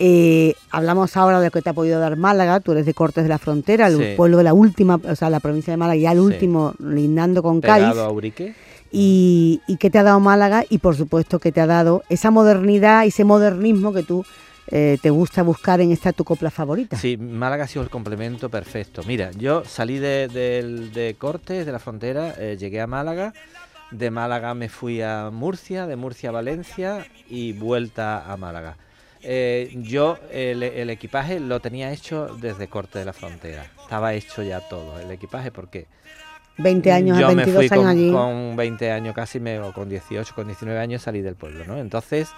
[0.00, 3.24] Eh, hablamos ahora de lo que te ha podido dar Málaga, tú eres de Cortes
[3.24, 4.04] de la Frontera, el Sí.
[4.16, 7.60] pueblo de la última, o sea, la provincia de Málaga, ya el último, lindando con
[7.60, 7.98] Cádiz.
[7.98, 8.54] A Urique.
[8.90, 12.30] Y, y qué te ha dado Málaga y por supuesto que te ha dado esa
[12.30, 14.24] modernidad y ese modernismo que tú
[14.70, 16.96] eh, te gusta buscar en esta tu copla favorita.
[16.96, 19.02] Sí, Málaga ha sido el complemento perfecto.
[19.06, 23.32] Mira, yo salí de, del- de Cortes, de la frontera, eh, llegué a Málaga.
[23.90, 28.76] De Málaga me fui a Murcia, de Murcia a Valencia y vuelta a Málaga.
[29.22, 33.64] Eh, yo el, el equipaje lo tenía hecho desde Cortes de la frontera.
[33.80, 35.86] Estaba hecho ya todo el equipaje porque
[36.58, 38.12] 20 años, yo 22 me fui años con, allí.
[38.12, 41.78] con 20 años casi, me, o con 18, con 19 años salí del pueblo, ¿no?
[41.78, 42.28] Entonces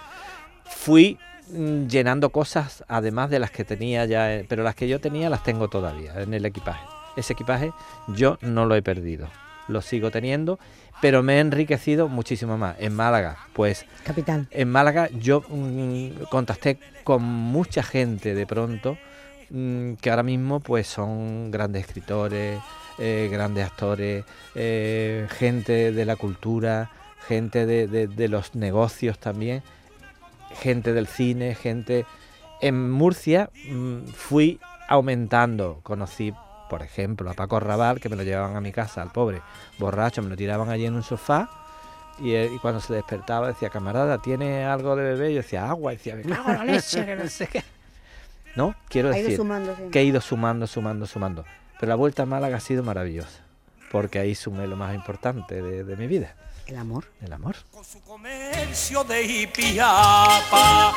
[0.65, 1.19] fui
[1.51, 5.31] mm, llenando cosas además de las que tenía ya, eh, pero las que yo tenía
[5.31, 6.85] las tengo todavía en el equipaje.
[7.17, 7.73] Ese equipaje
[8.09, 9.29] yo no lo he perdido,
[9.69, 10.59] lo sigo teniendo,
[11.01, 12.77] pero me he enriquecido muchísimo más.
[12.79, 14.49] En Málaga, pues Capital.
[14.51, 18.99] en Málaga yo mm, contacté con mucha gente de pronto
[19.51, 22.61] mm, que ahora mismo pues son grandes escritores,
[22.99, 26.91] eh, grandes actores, eh, gente de la cultura,
[27.27, 29.63] gente de, los negocios también,
[30.61, 32.05] gente del cine, gente...
[32.63, 36.35] En Murcia mm, fui aumentando, conocí
[36.69, 39.41] por ejemplo a Paco Raval, que me lo llevaban a mi casa, al pobre
[39.79, 41.49] borracho, me lo tiraban allí en un sofá
[42.21, 45.31] y, él- y cuando se despertaba decía, camarada, ¿tiene algo de beber?
[45.31, 45.95] Yo decía, agua.
[45.95, 47.63] Y decía, me cago la leche, que no sé qué.
[48.57, 49.83] No, quiero Ha ido decir sumando, sí.
[49.93, 51.45] que he ido sumando, sumando, sumando.
[51.79, 53.41] Pero la vuelta a Málaga ha sido maravillosa,
[53.91, 56.35] porque ahí sumé lo más importante de, de mi vida,
[56.67, 57.05] El amor.
[57.23, 57.57] el amor.
[57.71, 60.95] con su comercio de Ipiapa.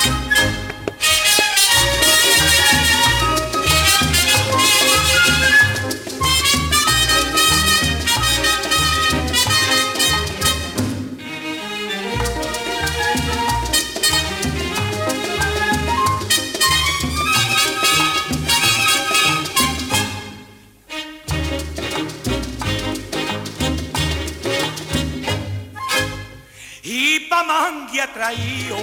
[27.33, 28.77] Y pa' Mangui ha traído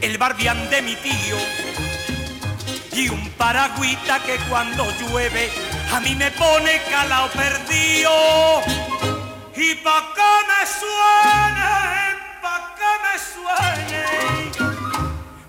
[0.00, 1.36] el barbián de mi tío
[2.92, 5.50] y un paragüita que cuando llueve
[5.92, 8.12] a mí me pone calao perdido.
[9.56, 14.04] Y pa' que me suene, pa' que me suene,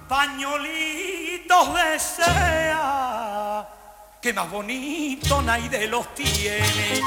[0.08, 3.68] pañolitos de sea,
[4.20, 7.04] que más bonito nadie los tiene.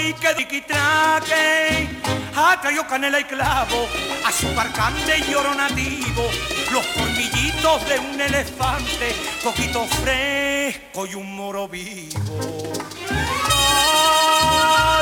[0.00, 1.88] Ay, que diquitraque,
[2.34, 3.86] ha traído canela y clavo,
[4.24, 6.30] azúcar cande y oro nativo,
[6.72, 12.72] los colmillitos de un elefante, poquito fresco y un moro vivo.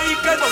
[0.00, 0.50] Ay, que don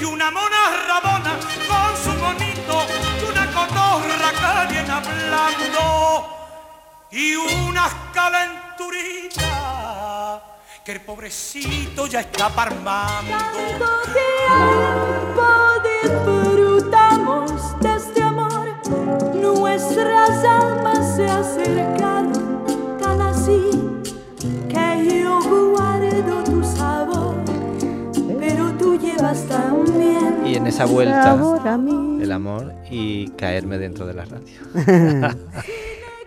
[0.00, 2.86] y una mona rabona con su monito,
[3.20, 5.82] y una cotorra que viene hablando
[7.10, 8.62] y unas calenturitas
[10.84, 13.36] que el pobrecito ya está parmando.
[14.12, 15.46] tiempo
[16.02, 18.66] disfrutamos de este amor,
[19.34, 22.64] nuestras almas se acercaron
[23.00, 23.60] tan así
[24.68, 25.38] que yo
[25.70, 27.36] guardo tu sabor,
[28.40, 32.22] pero tú llevas también Y en esa vuelta, sabor a mí.
[32.22, 34.58] el amor y caerme dentro de la radio.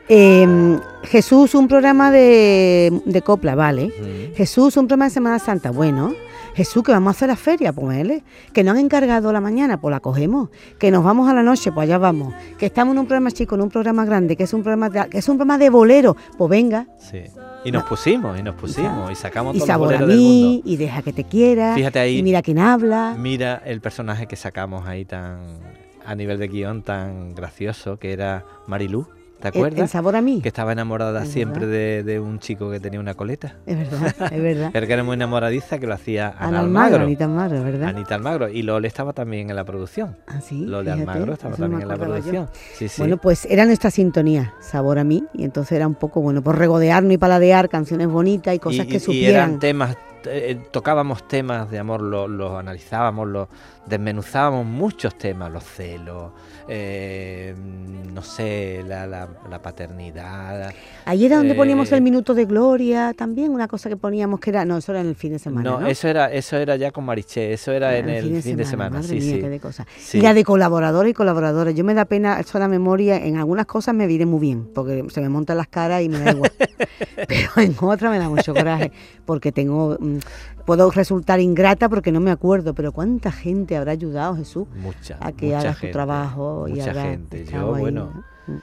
[0.08, 3.88] Eh, Jesús, un programa de, de copla, vale.
[3.88, 4.36] Mm.
[4.36, 6.14] Jesús, un programa de Semana Santa, bueno.
[6.56, 8.24] Jesús, que vamos a hacer la feria, pues él.
[8.54, 10.50] Que nos han encargado la mañana, pues la cogemos.
[10.80, 12.34] Que nos vamos a la noche, pues allá vamos.
[12.58, 15.10] Que estamos en un programa chico, en un programa grande, que es un programa de,
[15.10, 16.88] que es un programa de bolero, pues venga.
[16.98, 17.24] Sí.
[17.66, 20.18] Y nos pusimos, y nos pusimos, y sacamos Y todos los sabor a boleros del
[20.18, 20.62] mí, mundo.
[20.72, 21.76] y deja que te quiera.
[21.76, 22.20] Fíjate ahí.
[22.20, 23.18] Y mira quién habla.
[23.20, 25.40] Mira el personaje que sacamos ahí tan
[26.06, 29.08] a nivel de guion tan gracioso que era Marilú,
[29.52, 29.80] ¿te acuerdas?
[29.80, 30.42] En sabor a mí.
[30.42, 33.56] Que estaba enamorada Es siempre de, de un chico que tenía una coleta.
[33.66, 34.70] Es verdad, es verdad.
[34.74, 36.96] Pero que era muy enamoradiza que lo hacía Ana, Ana Almagro.
[36.96, 37.90] Almagro, Anita Almagro, ¿verdad?
[37.90, 38.50] Anita Almagro.
[38.50, 40.16] Y Lole estaba también en la producción.
[40.28, 42.50] Ah, sí, Lole fíjate, Almagro estaba también en la producción.
[42.74, 43.02] Sí, sí.
[43.02, 46.58] Bueno, pues era nuestra sintonía, sabor a mí, y entonces era un poco, bueno, por
[46.58, 49.50] regodearnos y paladear canciones bonitas y cosas y, que y supieran.
[49.50, 53.48] eran temas, eh, tocábamos temas de amor, los analizábamos, los
[53.86, 56.32] desmenuzábamos muchos temas, los celos,
[56.68, 57.54] eh,
[58.12, 60.72] no sé, la, la, la paternidad.
[61.06, 64.50] Ahí era donde poníamos eh, el minuto de gloria, también una cosa que poníamos que
[64.50, 65.80] era, no, eso era en el fin de semana, ¿no?
[65.82, 68.98] no, eso era, eso era ya con Mariché, eso era en el fin de semana,
[68.98, 69.42] madre sí, mía, sí.
[69.42, 69.86] qué de cosas.
[69.98, 70.18] Sí.
[70.18, 73.68] Y la de colaboradores y colaboradoras, yo me da pena, eso la memoria, en algunas
[73.68, 76.52] cosas me viene muy bien, porque se me montan las caras y me da igual.
[77.28, 78.92] Pero en otras me da mucho coraje,
[79.26, 80.15] porque tengo, mm,
[80.66, 85.32] puedo resultar ingrata porque no me acuerdo, pero cuánta gente habrá ayudado Jesús Mucha, a
[85.32, 87.46] que mucha tu gente, trabajo y mucha gente.
[87.46, 88.12] Yo, ahí, bueno,
[88.48, 88.62] ¿no?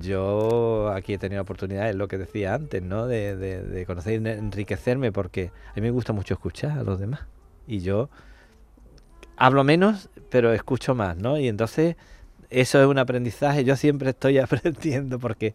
[0.00, 3.06] Yo aquí he tenido la oportunidad, es lo que decía antes, ¿no?
[3.06, 7.00] De, de- de conocer y enriquecerme porque a mí me gusta mucho escuchar a los
[7.00, 7.20] demás.
[7.66, 8.08] Y yo
[9.36, 11.38] hablo menos, pero escucho más, ¿no?
[11.38, 11.96] Y entonces
[12.50, 13.64] eso es un aprendizaje.
[13.64, 15.54] Yo siempre estoy aprendiendo porque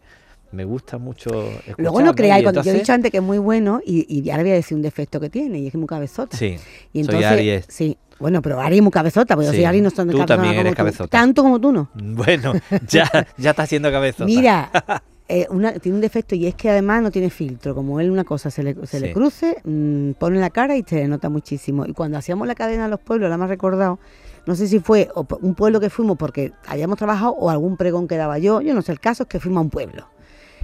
[0.52, 1.74] me gusta mucho escuchar.
[1.78, 4.42] Luego no creáis, cuando yo he dicho antes que es muy bueno, y, y ahora
[4.42, 6.36] voy a decir un defecto que tiene, y es que es muy cabezota.
[6.36, 6.56] Sí,
[6.92, 7.64] y soy entonces, Aries.
[7.68, 10.14] Sí, bueno, pero Ari es muy cabezota, porque yo Sí, soy Ari no son de
[10.14, 10.76] tú también como eres tú.
[10.76, 11.08] cabezota.
[11.18, 11.90] Tanto como tú no.
[11.94, 12.54] Bueno,
[12.88, 14.24] ya, ya está haciendo cabeza.
[14.24, 14.70] Mira,
[15.28, 17.74] eh, una- tiene un defecto y es que además no tiene filtro.
[17.74, 20.96] Como él una cosa se le, se le cruce, mm, pone la cara y se
[20.96, 21.84] le nota muchísimo.
[21.84, 23.98] Y cuando hacíamos la cadena a los pueblos, la más recordado,
[24.46, 25.10] no sé si fue
[25.42, 28.80] un pueblo que fuimos porque habíamos trabajado o algún pregón que daba yo, yo no
[28.80, 30.08] sé, el caso es que fuimos a un pueblo.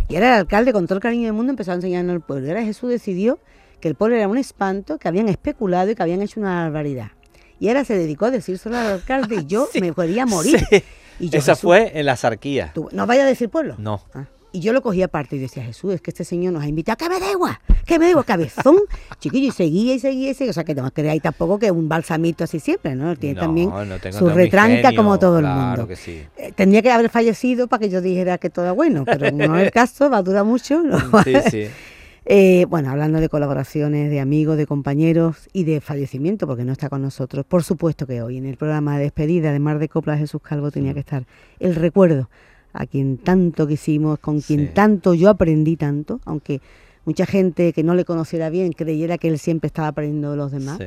[0.09, 2.47] Y ahora el alcalde, con todo el cariño del mundo, empezó a enseñarnos el pueblo.
[2.47, 3.39] Y ahora Jesús decidió
[3.81, 7.13] que el pueblo era un espanto, que habían especulado y que habían hecho una barbaridad.
[7.59, 10.59] Y ahora se dedicó a decírselo al alcalde y yo Sí, me podía morir.
[10.71, 10.83] Sí.
[11.21, 12.73] Y yo, Esa Jesús, fue en la sarquía.
[12.75, 13.77] tú- no vaya a decir pueblo.
[13.79, 14.03] No.
[14.15, 16.69] Ah, Y yo lo cogía aparte y decía, Jesús, es que este señor nos ha
[16.69, 18.77] invitado, que me da igual, que me da igual, cabezón.
[19.19, 20.51] Chiquillo, y seguía y seguía y seguía.
[20.51, 23.17] O sea, que no creáis tampoco que es un balsamito así siempre, ¿no?
[23.17, 25.89] Tiene No, también no su retranca genio, como todo el mundo.
[25.89, 26.23] que sí.
[26.37, 29.57] Eh, tendría que haber fallecido para que yo dijera que todo es bueno, pero no
[29.57, 30.83] es el caso, va a durar mucho.
[30.83, 30.99] ¿no?
[31.25, 31.67] Sí, sí.
[32.25, 36.89] Eh, bueno, hablando de colaboraciones, de amigos, de compañeros y de fallecimiento, porque no está
[36.89, 37.45] con nosotros.
[37.45, 40.71] Por supuesto que hoy en el programa de despedida de Mar de Copla Jesús Calvo
[40.71, 41.25] tenía que estar
[41.59, 42.29] el recuerdo
[42.73, 44.71] a quien tanto quisimos, con quien Sí.
[44.75, 46.61] tanto yo aprendí tanto, aunque
[47.05, 50.53] mucha gente que no le conociera bien creyera que él siempre estaba aprendiendo de los
[50.53, 50.87] demás, sí.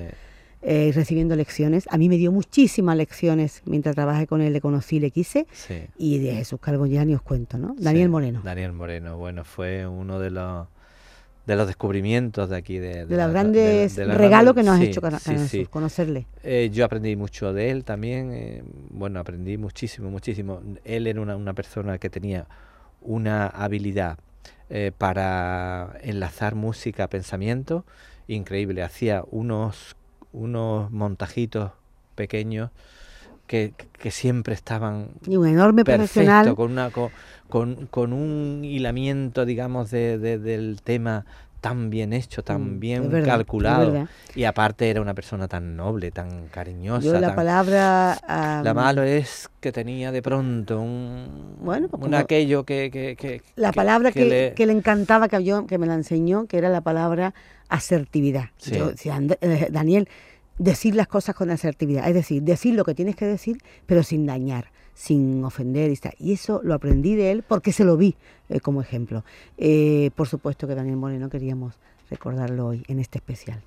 [0.62, 1.86] eh, recibiendo lecciones.
[1.92, 5.46] A mí me dio muchísimas lecciones mientras trabajé con él, le conocí, le quise.
[5.52, 5.76] Sí.
[5.98, 7.76] Y de Jesús Calvo ya ni os cuento, ¿no?
[7.78, 8.42] Daniel Sí, Moreno.
[8.44, 10.68] Daniel Moreno, bueno, fue uno de los
[11.46, 14.84] de los descubrimientos de aquí de, De la- los grandes de regalos que nos Sí,
[14.84, 15.66] has hecho sí, sí.
[15.66, 16.26] Conocerle.
[16.44, 18.32] Eh, yo aprendí mucho de él también.
[18.34, 20.62] eh, bueno, aprendí muchísimo, muchísimo.
[20.84, 22.48] Él era una, una persona que tenía
[23.02, 24.18] una habilidad
[24.70, 27.86] eh, para enlazar música, pensamiento,
[28.28, 28.84] increíble.
[28.84, 29.96] Hacía unos,
[30.34, 31.72] unos montajitos
[32.16, 32.72] pequeños
[33.48, 36.56] que, que siempre estaban Y un enorme perfecto, profesional.
[36.56, 37.10] con, una, con,
[37.50, 41.26] con, con un hilamiento, digamos, de, de- del tema
[41.62, 44.08] tan bien hecho, tan Mm, bien verdad, calculado.
[44.36, 47.04] Y aparte era una persona tan noble, tan cariñosa.
[47.08, 48.20] Yo la tan- palabra...
[48.28, 52.92] ah, La malo es que tenía de pronto un, Bueno, pues un aquello que...
[52.92, 55.96] que- que- la que- palabra que, le- que le encantaba, que, yo, que me la
[55.96, 57.34] enseñó, que era la palabra
[57.70, 58.50] asertividad.
[58.58, 58.76] Sí.
[58.76, 60.08] Yo decía, "And- eh, Daniel,
[60.58, 62.08] decir las cosas con asertividad.
[62.08, 65.92] Es decir, decir lo que tienes que decir, pero sin dañar, sin ofender.
[66.20, 68.16] Y, eso lo aprendí de él porque se lo vi
[68.50, 69.24] eh, como ejemplo.
[69.58, 71.76] Eh, por supuesto que Daniel Moreno queríamos
[72.10, 73.62] recordarlo hoy en este especial.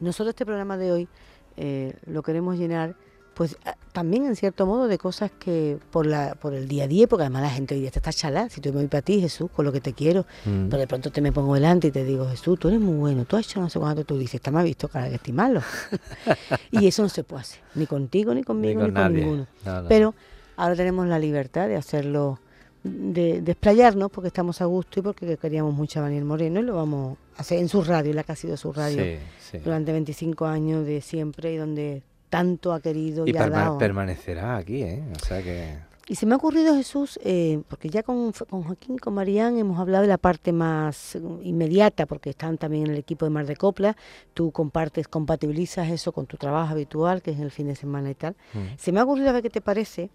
[0.00, 1.08] Nosotros este programa de hoy
[1.56, 2.94] eh, lo queremos llenar
[3.38, 6.88] pues a- también en cierto modo de cosas que por la por el día a
[6.88, 9.00] día, porque además la gente hoy día te está chalada, si tú me voy para
[9.02, 10.68] ti, Jesús, con lo que te quiero, Mm.
[10.68, 13.24] pero de pronto te me pongo delante y te digo, Jesús, tú eres muy bueno,
[13.24, 15.62] tú has hecho no sé cuánto, tú dices, está ha visto cara que estoy malo.
[16.72, 19.24] y eso no se puede hacer, ni contigo, ni conmigo, ni con con, nadie.
[19.24, 19.46] ninguno.
[19.64, 19.88] No, no.
[19.88, 20.14] Pero
[20.56, 22.40] ahora tenemos la libertad de hacerlo,
[22.82, 26.64] de, de explayarnos, porque estamos a gusto y porque queríamos mucho a Daniel Moreno y
[26.64, 29.16] lo vamos a hacer en su radio, la que ha sido su radio Sí,
[29.52, 29.58] sí.
[29.58, 33.78] durante 25 años de siempre y donde tanto ha querido y, Y ha dado.
[33.78, 35.02] permanecerá aquí, ¿eh?
[35.20, 35.86] O sea que...
[36.10, 39.78] Y se me ha ocurrido, Jesús, eh, porque ya con, Joaquín y con Marían hemos
[39.78, 43.44] hablado de la parte más eh, inmediata, porque están también en el equipo de Mar
[43.44, 43.94] de Copla,
[44.32, 48.08] tú compartes, compatibilizas eso con tu trabajo habitual, que es en el fin de semana
[48.10, 48.36] y tal.
[48.54, 48.58] Mm.
[48.78, 50.08] Se me ha ocurrido a ver qué te parece,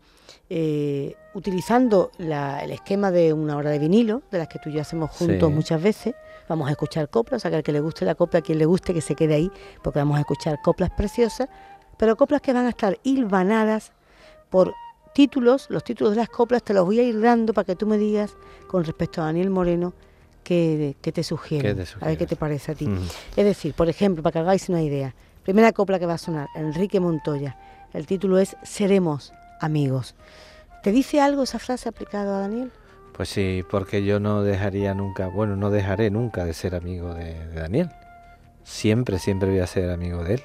[0.50, 4.74] eh, utilizando la- el esquema de una hora de vinilo, de las que tú y
[4.74, 5.54] yo hacemos juntos Sí.
[5.56, 6.16] muchas veces,
[6.50, 8.58] vamos a escuchar coplas, o sea, que al que le guste la copla, a quien
[8.58, 9.52] le guste que se quede ahí,
[9.84, 11.50] porque vamos a escuchar coplas preciosas,
[11.98, 13.92] pero coplas que van a estar hilvanadas
[14.50, 14.74] por
[15.14, 17.86] títulos, los títulos de las coplas te los voy a ir dando para que tú
[17.86, 18.36] me digas
[18.68, 19.94] con respecto a Daniel Moreno
[20.44, 21.76] qué, qué te sugiere.
[21.76, 22.88] ¿Qué te a ver qué te parece a ti.
[22.88, 23.08] Mm.
[23.36, 25.14] Es decir, por ejemplo, para que hagáis una idea,
[25.44, 27.58] primera copla que va a sonar, Enrique Montoya.
[27.94, 30.16] El título es Seremos amigos.
[30.82, 32.72] ¿Te dice algo esa frase aplicada a Daniel?
[33.14, 37.46] Pues sí, porque yo no dejaría nunca, bueno, no dejaré nunca de ser amigo de,
[37.48, 37.90] de Daniel.
[38.64, 40.44] Siempre, siempre voy a ser amigo de él.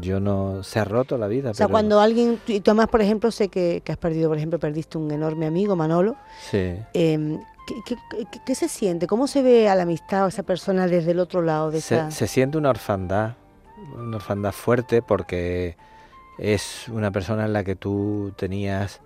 [0.00, 1.50] Yo no, se ha roto la vida.
[1.50, 4.28] O sea, pero- cuando alguien, y tú además, por ejemplo, sé que, que has perdido,
[4.28, 6.16] por ejemplo, perdiste un enorme amigo, Manolo.
[6.50, 6.74] Sí.
[6.94, 7.96] Em, ¿qué, qué,
[8.30, 9.06] qué- qué se siente?
[9.06, 11.78] ¿Cómo se ve a la amistad o a esa persona desde el otro lado de
[11.78, 12.10] esa...
[12.10, 13.34] Se, se siente una orfandad,
[13.96, 15.76] una orfandad fuerte porque
[16.38, 19.00] es una persona en la que tú tenías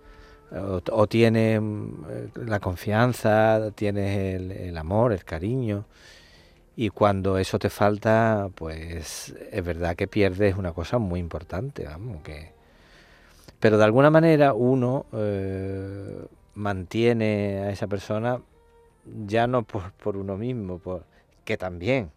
[0.50, 5.84] o, o tienes eh, la confianza, tienes el, el amor, el cariño.
[6.80, 12.22] Y cuando eso te falta, pues es verdad que pierdes una cosa muy importante, vamos,
[12.22, 12.52] que...
[13.58, 16.24] Pero de alguna manera uno eh,
[16.54, 18.40] mantiene a esa persona
[19.26, 21.02] ya no por, por uno mismo, por,
[21.44, 22.12] que también,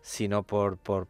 [0.00, 1.06] sino por, por,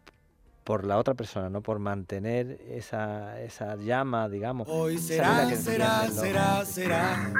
[0.66, 4.66] por la otra persona, no por mantener esa, esa llama, digamos.
[4.68, 7.32] Hoy será, será, será, será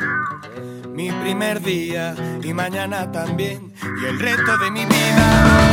[0.90, 5.70] mi primer día y mañana también y el resto de mi vida.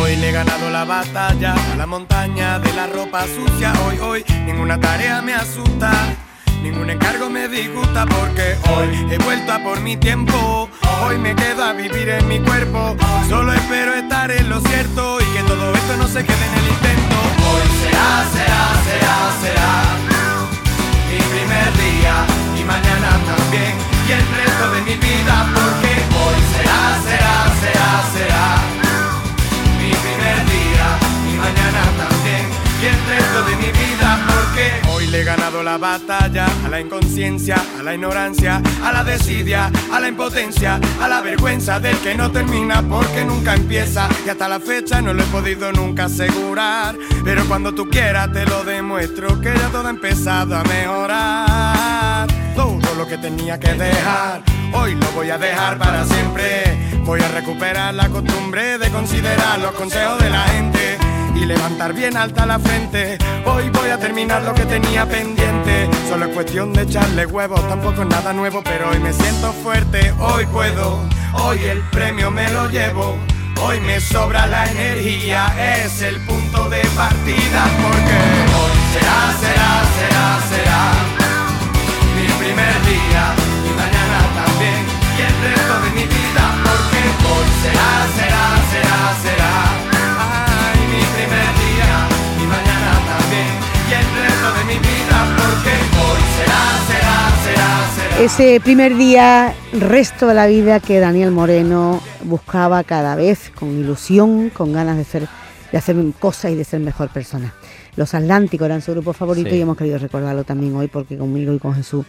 [0.00, 3.72] Hoy le he ganado la batalla a la montaña de la ropa sucia.
[3.88, 6.25] Hoy, hoy, ninguna tarea me asusta.
[6.66, 10.68] Ningún encargo me disgusta porque hoy he vuelto a por mi tiempo.
[11.00, 12.96] Hoy me quedo a vivir en mi cuerpo.
[13.28, 16.68] Solo espero estar en lo cierto y que todo esto no se quede en el
[16.74, 17.16] intento.
[17.50, 19.72] Hoy será, será, será, será
[21.08, 22.14] mi primer día
[22.58, 23.74] y mañana también
[24.08, 28.46] y el resto de mi vida porque hoy será, será, será, será
[29.78, 30.86] mi primer día
[31.30, 35.78] y mañana también y el resto de mi vida porque hoy le he ganado la
[35.78, 41.22] batalla a la inconsciencia, a la ignorancia, a la desidia, a la impotencia, a la
[41.22, 45.26] vergüenza del que no termina porque nunca empieza y hasta la fecha no lo he
[45.26, 50.56] podido nunca asegurar, pero cuando tú quieras te lo demuestro que ya todo ha empezado
[50.56, 52.26] a mejorar.
[52.54, 56.90] Todo lo que tenía que dejar, hoy lo voy a dejar para siempre.
[57.04, 61.05] Voy a recuperar la costumbre de considerar los consejos de la gente
[61.36, 63.18] y levantar bien alta la frente.
[63.44, 65.88] Hoy voy a terminar lo que tenía pendiente.
[66.08, 70.12] Solo es cuestión de echarle huevos, tampoco es nada nuevo, pero hoy me siento fuerte.
[70.18, 71.00] Hoy puedo,
[71.34, 73.18] hoy el premio me lo llevo.
[73.60, 75.46] Hoy me sobra la energía,
[75.82, 78.18] es el punto de partida porque
[78.58, 80.92] hoy será, será, será, será
[82.16, 83.34] mi primer día
[83.64, 84.84] y mañana también
[85.16, 87.00] y el resto de mi vida porque
[87.32, 89.35] hoy será, será, será, será
[98.20, 104.48] Ese primer día, resto de la vida que Daniel Moreno buscaba cada vez con ilusión,
[104.50, 105.28] con ganas de, ser,
[105.70, 107.52] de hacer cosas y de ser mejor persona.
[107.94, 109.56] Los Atlánticos eran su grupo favorito Sí.
[109.56, 112.06] y hemos querido recordarlo también hoy porque conmigo y con Jesús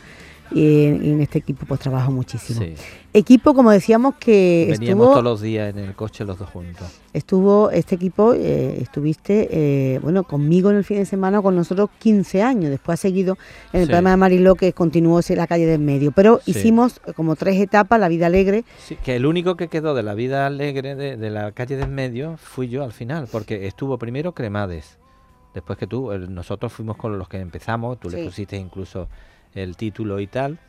[0.52, 2.62] y en, y en este equipo pues trabajo muchísimo.
[2.62, 2.74] Sí.
[3.14, 6.86] Equipo, como decíamos, que Veníamos estuvo, todos los días en el coche los dos juntos.
[7.14, 11.90] estuvo este equipo, eh, estuviste, eh, bueno, conmigo en el fin de semana, con nosotros
[12.00, 12.70] 15 años.
[12.70, 13.38] Después ha seguido
[13.74, 13.92] en el Sí.
[13.92, 16.12] programa de Mariló, que continuó ese la calle del medio.
[16.12, 16.52] Pero Sí.
[16.52, 20.04] hicimos eh, como tres etapas, la vida alegre, Sí, que el único que quedó de
[20.04, 23.66] la vida alegre de, de la calle de en medio fui yo al final, porque
[23.68, 25.00] estuvo primero Cremades,
[25.56, 29.08] después que tú, nosotros fuimos con los que empezamos, tú le pusiste incluso
[29.56, 30.60] el título y tal,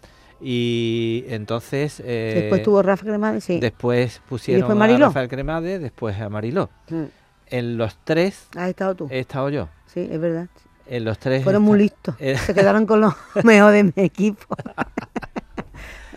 [0.40, 2.00] y entonces...
[2.04, 3.58] eh, Después tuvo Rafa Cremades, sí.
[3.60, 5.06] Después pusieron después a Mariló?
[5.06, 6.70] Rafael Cremades, después a Mariló.
[6.90, 7.02] Mm.
[7.50, 9.08] En los tres Has estado tú.
[9.10, 9.68] he estado yo.
[9.86, 10.48] Sí, es verdad.
[10.86, 12.14] En los tres Fueron muy listos.
[12.18, 13.14] eh, Se quedaron con lo
[13.44, 14.44] mejor de mi equipo.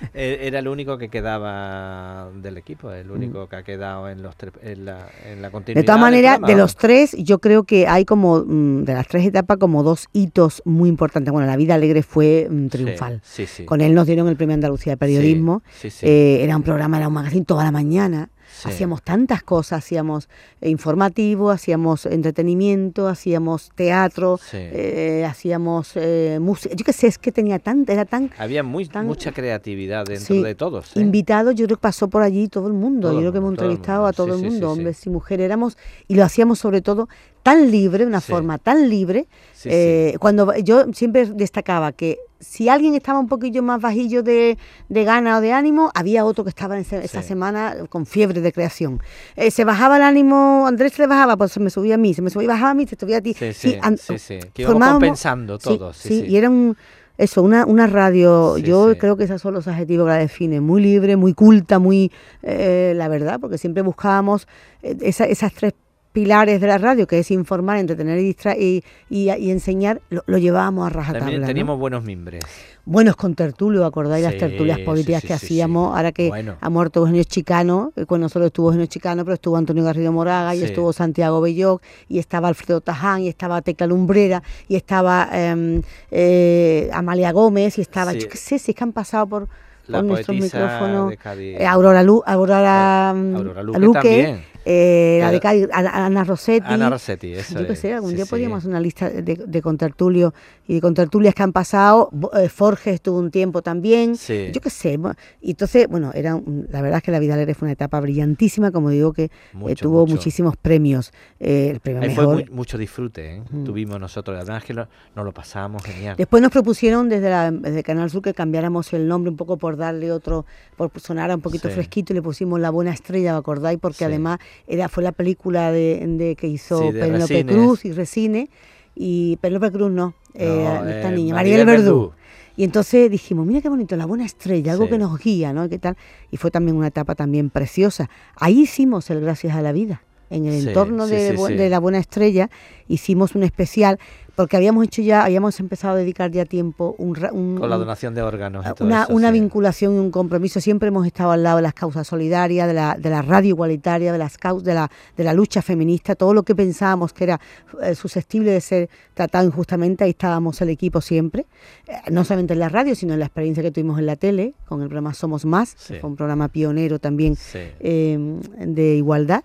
[0.14, 4.36] Eh, Era el único que quedaba del equipo, el único que ha quedado en, los
[4.36, 5.82] tres- en, la, en la continuidad.
[5.82, 9.26] De todas maneras, de los tres, yo creo que hay como, mm, de las tres
[9.26, 11.32] etapas, como dos hitos muy importantes.
[11.32, 13.22] Bueno, La Vida Alegre fue mm, triunfal.
[13.24, 13.66] Sí, sí.
[13.66, 15.64] Con él nos dieron el Premio Andalucía de Periodismo.
[15.72, 16.06] Sí, sí.
[16.06, 18.30] Eh, era un programa, era un magazine toda la mañana.
[18.64, 18.70] Sí.
[18.70, 20.30] Hacíamos tantas cosas, hacíamos
[20.62, 24.58] eh, informativo, hacíamos entretenimiento, hacíamos teatro, Sí.
[24.58, 26.76] eh, hacíamos eh, música.
[26.76, 30.36] Yo qué sé, es que tenía tanta, era tan Había muy, tan- mucha creatividad dentro
[30.36, 30.96] Sí, de todos.
[30.96, 31.00] ¿eh?
[31.02, 33.10] invitado, yo creo que pasó por allí todo el mundo.
[33.10, 35.46] Todo yo creo que hemos entrevistado a todo el mundo, hombres y mujeres.
[35.46, 37.08] Éramos, y lo hacíamos sobre todo
[37.44, 38.32] tan libre, una Sí.
[38.32, 39.28] forma tan libre.
[39.54, 44.58] Sí, eh, Cuando yo siempre destacaba que si alguien estaba un poquillo más bajillo de,
[44.90, 48.42] de gana o de ánimo, había otro que estaba en ese- esa semana con fiebre
[48.42, 49.00] de creación.
[49.36, 52.14] Eh, se bajaba el ánimo, Andrés se le bajaba, pues se me subía a mí,
[52.16, 53.36] se me subía bajaba a mí, se subía a ti.
[53.36, 53.78] Sí, sí,
[54.18, 56.76] sí, que compensando todos, sí, y era un,
[57.18, 58.98] eso, una, una radio, Sí, yo sí.
[58.98, 62.12] creo que esos son los adjetivos que la definen, muy libre, muy culta, muy,
[62.42, 64.48] eh, la verdad, porque siempre buscábamos
[64.82, 65.74] esa- esas tres
[66.12, 70.38] pilares de la radio, que es informar, entretener y, y, y- y enseñar, lo, lo
[70.38, 71.20] llevábamos a rajatabla.
[71.22, 71.48] También ¿no?
[71.48, 72.44] teníamos buenos mimbres.
[72.84, 75.96] Buenos con tertulio, ¿acordáis las tertulias políticas sí, que hacíamos?
[75.96, 76.56] Ahora que Bueno.
[76.60, 80.56] ha muerto Eugenio Chicano, eh, con nosotros estuvo Eugenio Chicano, pero estuvo Antonio Garrido Moraga,
[80.56, 85.82] y estuvo Santiago Belloc, y estaba Alfredo Taján, y estaba Tecla Lumbrera, y estaba em,
[86.10, 89.48] eh, Amalia Gómez, y estaba, yo qué sé, si es que han pasado por,
[89.88, 91.10] La nuestros micrófonos.
[91.12, 91.58] de Cádiz.
[91.60, 96.66] Eh, Aurora, Lu, Aurora, mm, Aurora Luque Luque, eh, la de Cádiz, Ana Rossetti.
[96.68, 97.80] Ana Rossetti, eso Yo qué es.
[97.80, 98.30] sé, algún Sí, día sí.
[98.30, 100.34] podríamos hacer una lista de, de contertulios
[100.68, 102.10] y de contertulias que han pasado.
[102.12, 104.16] Bo- eh, Forges estuvo un tiempo también.
[104.16, 104.50] Sí.
[104.54, 105.00] Yo qué sé.
[105.42, 108.00] Y entonces, bueno, era un- la verdad es que La Vida Alegre fue una etapa
[108.00, 110.16] brillantísima, como digo, que eh, Mucho, tuvo mucho.
[110.16, 111.12] muchísimos premios.
[111.40, 112.36] Eh, el premio Ahí fue mejor.
[112.36, 113.44] muy- mucho disfrute, ¿eh?
[113.50, 113.64] Mm.
[113.64, 114.38] Tuvimos nosotros.
[114.40, 116.16] Además que lo- nos lo pasábamos genial.
[116.18, 119.78] Después nos propusieron desde, la, desde Canal Sur que cambiáramos el nombre un poco por
[119.78, 120.46] darle otro,
[120.78, 123.80] por sonar un poquito fresquito y le pusimos La Buena Estrella, ¿os acordáis?
[123.80, 127.46] Porque además era fue la película de, de que hizo Sí, Penélope.
[127.46, 128.50] Cruz y Resine.
[128.96, 131.84] Y Penélope Cruz no, eh, No, esta eh, niña, Maribel Verdú.
[131.84, 132.12] Verdú.
[132.58, 134.92] Y entonces dijimos, mira qué bonito, la buena estrella, algo Sí.
[134.92, 135.70] que nos guía, ¿no?
[135.70, 135.96] ¿Qué tal?
[136.30, 138.10] Y fue también una etapa también preciosa.
[138.36, 140.04] Ahí hicimos el Gracias a la Vida.
[140.30, 142.50] En el Sí, entorno de la buena estrella
[142.92, 144.00] hicimos un especial
[144.36, 148.16] porque habíamos hecho ya, habíamos empezado a dedicar ya tiempo un, un- Con la donación
[148.16, 148.66] de órganos.
[148.66, 149.34] y todo una, eso, una sí.
[149.40, 150.62] vinculación y un compromiso.
[150.62, 154.12] Siempre hemos estado al lado de las causas solidarias, de la, de la radio igualitaria,
[154.12, 157.42] de las caus- de la, de la lucha feminista, todo lo que pensábamos que era
[157.84, 161.46] eh, susceptible de ser tratado injustamente, ahí estábamos el equipo siempre,
[161.88, 164.54] Eh, no solamente en la radio, sino en la experiencia que tuvimos en la tele,
[164.66, 168.18] con el programa Somos Más, que fue un programa pionero también Sí, eh,
[168.66, 169.44] de igualdad.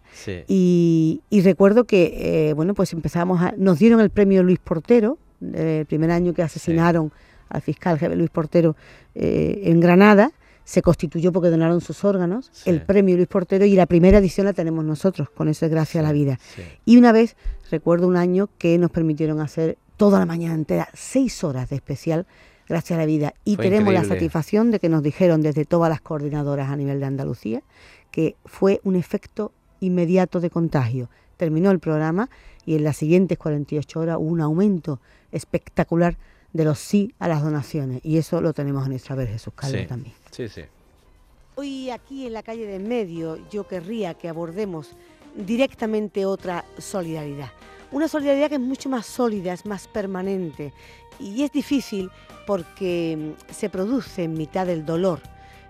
[0.49, 2.93] Y, y recuerdo que, eh, bueno, pues
[3.43, 3.55] a...
[3.57, 5.18] Nos dieron el premio Luis Portero,
[5.55, 7.12] eh, el primer año que asesinaron
[7.49, 8.76] al fiscal Luis Portero
[9.14, 10.32] eh, en Granada.
[10.64, 12.70] Se constituyó porque donaron sus órganos, Sí.
[12.70, 16.03] el premio Luis Portero, y la primera edición la tenemos nosotros, con eso es gracias
[16.03, 16.41] a la vida.
[16.84, 17.37] Y una vez,
[17.70, 22.26] recuerdo un año que nos permitieron hacer toda la mañana entera, seis horas de especial,
[22.68, 23.32] gracias a la vida.
[23.45, 26.99] Y Fue tenemos la satisfacción de que nos dijeron desde todas las coordinadoras a nivel
[26.99, 27.62] de Andalucía
[28.11, 31.11] que fue un efecto inmediato de contagio.
[31.37, 32.28] Terminó el programa
[32.67, 35.01] y en las siguientes 48 horas hubo un aumento
[35.33, 36.19] espectacular
[36.53, 38.01] de los sí a las donaciones.
[38.05, 39.87] Y eso lo tenemos en nuestra vez Jesús Calvo Sí.
[39.87, 40.14] también.
[40.31, 40.62] Sí, sí.
[41.55, 44.91] Hoy aquí en la calle de en medio yo querría que abordemos
[45.37, 47.51] directamente otra solidaridad.
[47.93, 50.73] Una solidaridad que es mucho más sólida, es más permanente
[51.21, 52.11] y es difícil
[52.47, 55.21] porque mm, se produce en mitad del dolor,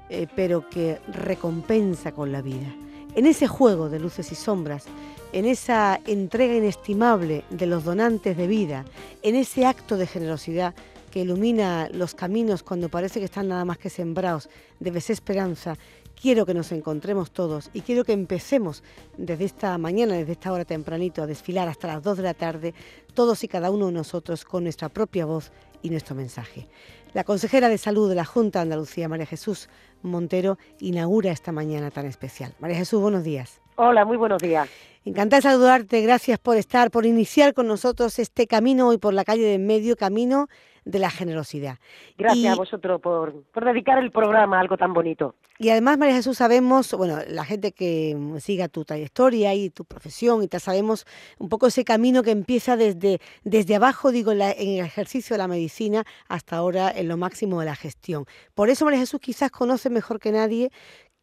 [0.09, 2.75] eh, pero que recompensa con la vida.
[3.15, 4.87] En ese juego de luces y sombras,
[5.33, 8.85] en esa entrega inestimable de los donantes de vida,
[9.23, 10.75] en ese acto de generosidad
[11.11, 14.49] que ilumina los caminos cuando parece que están nada más que sembrados
[14.81, 15.77] de desesperanza,
[16.21, 18.83] quiero que nos encontremos todos y quiero que empecemos
[19.17, 22.75] desde esta mañana, desde esta hora tempranito, a desfilar hasta las 2 de la tarde,
[23.15, 25.53] todos y cada uno de nosotros con nuestra propia voz
[25.83, 26.69] y nuestro mensaje.
[27.15, 29.69] La consejera de salud de la Junta de Andalucía, María Jesús
[30.03, 32.55] Montero, inaugura esta mañana tan especial.
[32.59, 33.61] María Jesús, buenos días.
[33.77, 34.69] Hola, muy buenos días.
[35.05, 39.25] Encantada de saludarte, gracias por estar, por iniciar con nosotros este camino hoy por la
[39.25, 40.49] calle de en medio, camino
[40.85, 41.79] de la generosidad.
[42.17, 45.35] Gracias Y- a vosotros por, por dedicar el programa a algo tan bonito.
[45.59, 50.43] Y además, María Jesús, sabemos, bueno, la gente que siga tu trayectoria y tu profesión
[50.43, 51.07] y tal, sabemos
[51.39, 55.35] un poco ese camino que empieza desde, desde abajo, digo, en, la- en el ejercicio
[55.35, 58.27] de la medicina hasta ahora en lo máximo de la gestión.
[58.55, 60.71] Por eso, María Jesús quizás conoce mejor que nadie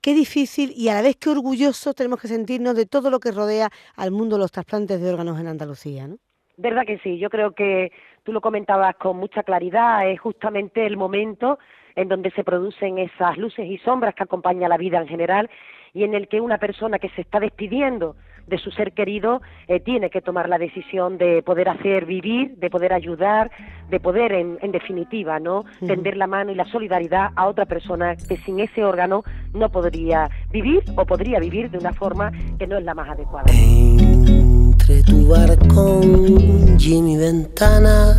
[0.03, 3.31] qué difícil y a la vez qué orgullosos tenemos que sentirnos de todo lo que
[3.31, 6.17] rodea al mundo de los trasplantes de órganos en Andalucía, ¿no?
[6.57, 7.91] Verdad que sí, yo creo que
[8.23, 11.57] tú lo comentabas con mucha claridad, es justamente el momento
[11.95, 15.49] en donde se producen esas luces y sombras que acompañan la vida en general
[15.93, 18.15] y en el que una persona que se está despidiendo
[18.47, 22.69] de su ser querido eh, tiene que tomar la decisión de poder hacer vivir, de
[22.69, 23.51] poder ayudar,
[23.89, 28.15] de poder, en, en definitiva, no tender la mano y la solidaridad a otra persona
[28.15, 29.23] que sin ese órgano
[29.53, 33.51] no podría vivir o podría vivir de una forma que no es la más adecuada.
[33.51, 38.15] Entre tu barcón y mi ventana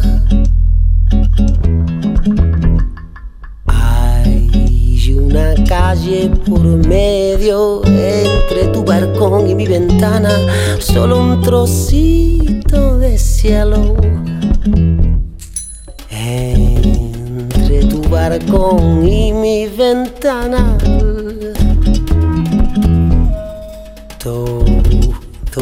[5.04, 10.30] hay una calle por medio entre tu barcón y mi ventana,
[10.78, 13.96] solo un trocito de cielo.
[16.10, 20.78] Entre tu barcón y mi ventana,
[24.22, 24.64] todo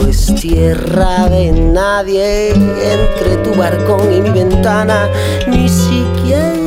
[0.09, 2.51] es tierra de nadie.
[2.51, 5.09] Entre tu barcón y mi ventana,
[5.49, 6.62] ni siquiera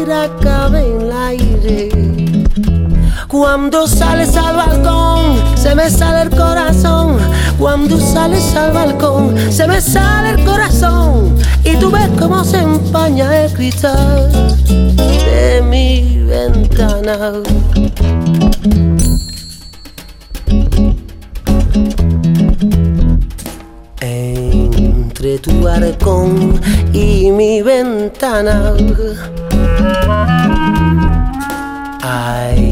[3.37, 7.17] Cuando sales al balcón, se me sale el corazón.
[7.59, 11.35] Cuando sales al balcón, se me sale el corazón.
[11.65, 14.31] Y tú ves cómo se empaña el cristal
[14.69, 17.33] de mi ventana.
[23.99, 26.61] Entre tu balcón
[26.93, 28.73] y mi ventana
[32.01, 32.64] hay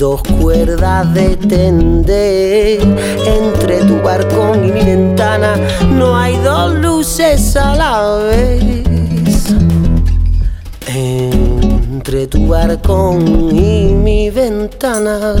[0.00, 2.80] dos cuerdas de tender
[3.26, 5.56] entre tu barcón y mi ventana.
[5.92, 9.44] No hay dos luces a la vez.
[10.86, 15.34] Entre tu barcón y mi ventana.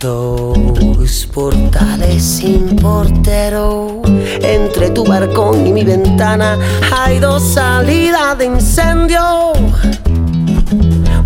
[0.00, 4.02] Dos portales sin portero.
[4.42, 6.58] Entre tu barcón y mi ventana
[6.92, 9.52] hay dos salidas de incendio.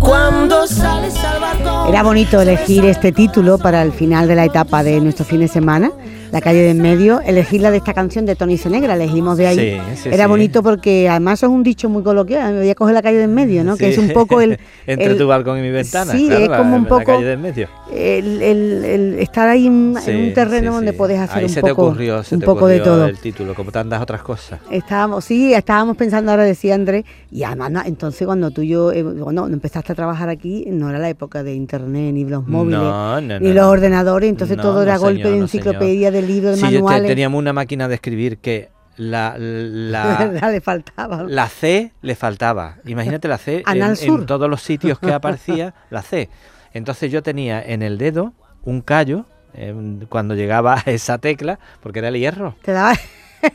[0.09, 1.87] Cuando sales al balcón.
[1.89, 5.47] Era bonito elegir este título para el final de la etapa de nuestro fin de
[5.47, 5.91] semana,
[6.31, 9.79] La calle de en medio, elegirla de esta canción de Tony Senegra, elegimos de ahí.
[9.95, 10.29] Sí, sí, Era sí.
[10.29, 13.23] bonito porque además es un dicho muy coloquial, me voy a coger la calle de
[13.25, 13.77] en medio, ¿no?
[13.77, 14.59] Que es un poco el...
[14.87, 16.11] Entre el- tu balcón y mi ventana.
[16.11, 17.67] Sí, claro, es la- como un la poco calle del medio.
[17.93, 20.97] El, el- el estar ahí en, Sí, un terreno sí, donde sí.
[20.97, 23.05] puedes hacer Ahí un se poco, te ocurrió, se un te poco de todo.
[23.05, 24.59] el título, como tantas otras cosas.
[24.69, 28.91] Estábamos, sí, estábamos pensando ahora, decía Andrés, y además no, entonces cuando tú y yo,
[28.91, 32.79] eh, cuando empezaste a trabajar aquí, no era la época de internet, ni los móviles,
[32.79, 36.57] No, no, ni los ordenadores, entonces todo era golpe señor, de enciclopedia, de libros, de
[36.57, 37.07] Sí, yo te- manuales.
[37.07, 41.23] teníamos una máquina de escribir que la, la, verdad, le faltaba.
[41.23, 42.75] la C le faltaba.
[42.85, 46.29] Imagínate la C en, todos los sitios que aparecía la C.
[46.73, 49.73] Entonces yo tenía en el dedo un callo eh,
[50.09, 52.55] cuando llegaba a esa tecla, porque era el hierro,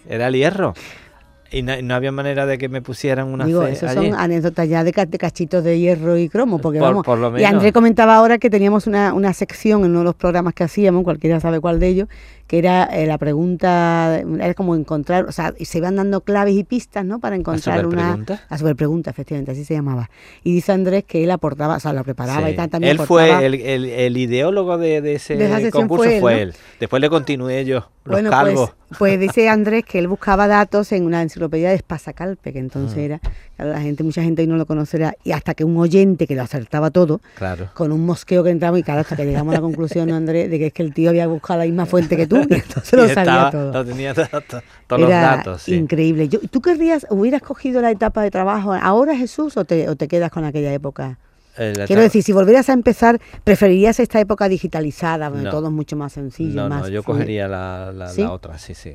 [0.09, 0.75] era el hierro.
[1.51, 4.11] Y no, no había manera de que me pusieran una digo, eso allí.
[4.11, 7.05] son anécdotas ya de, ca- de cachitos de hierro y cromo, porque Por- vamos.
[7.05, 7.45] por lo Y.
[7.45, 11.05] Andrés comentaba ahora que teníamos una, una sección en uno de los programas que hacíamos,
[11.05, 12.09] cualquiera sabe cuál de ellos,
[12.49, 16.65] que era eh, la pregunta, era como encontrar, o sea, se iban dando claves y
[16.65, 17.19] pistas, ¿no?
[17.21, 17.91] Para encontrar una.
[18.15, 18.43] superpregunta?
[18.51, 20.11] La superpregunta, efectivamente, así se llamaba.
[20.43, 22.53] Y dice Andrés que él aportaba, o sea, la preparaba Sí.
[22.53, 23.39] y tal, también Él aportaba.
[23.39, 26.55] fue el, el- el ideólogo de, de ese De concurso, fue fue él.
[26.81, 31.05] Después le continué yo, los Bueno, pues, pues dice Andrés que él buscaba datos en
[31.07, 33.21] una enciclopedia de Espasacalpe, que entonces Ah.
[33.59, 36.35] era, la gente, mucha gente hoy no lo conocerá, y hasta que un oyente que
[36.37, 37.69] lo acertaba todo, Claro.
[37.75, 40.49] con un mosqueo que entraba, y claro, hasta que llegamos a la conclusión, ¿no, Andrés,
[40.51, 42.93] de que es que el tío había buscado la misma fuente que tú, y entonces
[42.93, 43.73] lo sabía estaba- todo.
[43.73, 45.75] Lo tenía todo- todo- todos los datos, sí.
[45.75, 46.29] increíble.
[46.29, 50.07] Yo, ¿Tú querrías, hubieras cogido la etapa de trabajo ahora, Jesús, o te, o te
[50.09, 51.19] quedas con aquella época?
[51.57, 55.51] Eh, Quiero decir, si volvieras a empezar, ¿preferirías esta época digitalizada, donde No.
[55.51, 56.63] todo es mucho más sencillo?
[56.63, 57.05] No, más no, yo fluido?
[57.05, 58.23] cogería la, la- ¿Sí?
[58.23, 58.95] la otra, sí, sí.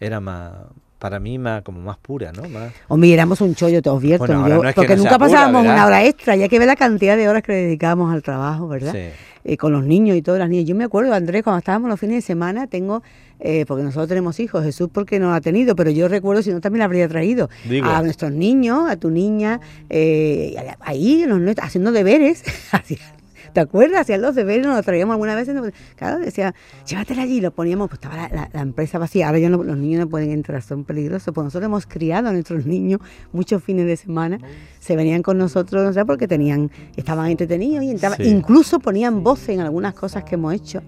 [0.00, 0.52] Era más,
[1.00, 2.48] para mí, más como más pura, ¿no?
[2.48, 4.26] Más, Hombre, éramos un chollo, te advierto.
[4.26, 6.46] Bueno, yo- ahora no es que porque no nunca pura, pasábamos una hora extra, ya
[6.48, 8.92] que ver la cantidad de horas que le dedicábamos al trabajo, ¿verdad?
[8.92, 9.08] Sí.
[9.42, 10.66] Eh, con los niños y todas las niñas.
[10.68, 13.02] Yo me acuerdo, Andrés, cuando estábamos los fines de semana, tengo,
[13.40, 16.50] eh, porque nosotros tenemos hijos, Jesús porque no lo ha tenido, pero yo recuerdo, si
[16.50, 17.48] no, también la habría traído.
[17.66, 17.88] Digo.
[17.88, 22.44] A nuestros niños, a tu niña, eh, ahí, los haciendo deberes.
[23.52, 24.02] ¿Te acuerdas?
[24.02, 25.48] Hacían los deberes, nos los traíamos alguna vez.
[25.48, 26.54] nos- Claro, decía,
[26.86, 29.26] llévatela allí, lo poníamos, pues estaba la, la- la empresa vacía.
[29.26, 31.34] Ahora ya no- los niños no pueden entrar, son peligrosos.
[31.34, 33.00] Pues nosotros hemos criado a nuestros niños
[33.32, 34.38] muchos fines de semana.
[34.78, 38.18] Se venían con nosotros, no sé, porque tenían, estaban entretenidos y entraban.
[38.18, 38.24] Sí.
[38.28, 40.82] Incluso ponían voces en algunas cosas que hemos hecho.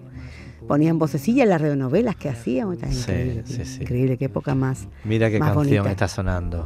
[0.67, 2.77] Ponían vocecillas en las radionovelas que hacíamos.
[2.77, 3.81] Sí, increíble, sí, sí.
[3.81, 4.87] increíble, qué época más.
[5.03, 5.91] Mira qué más canción bonita.
[5.91, 6.65] está sonando.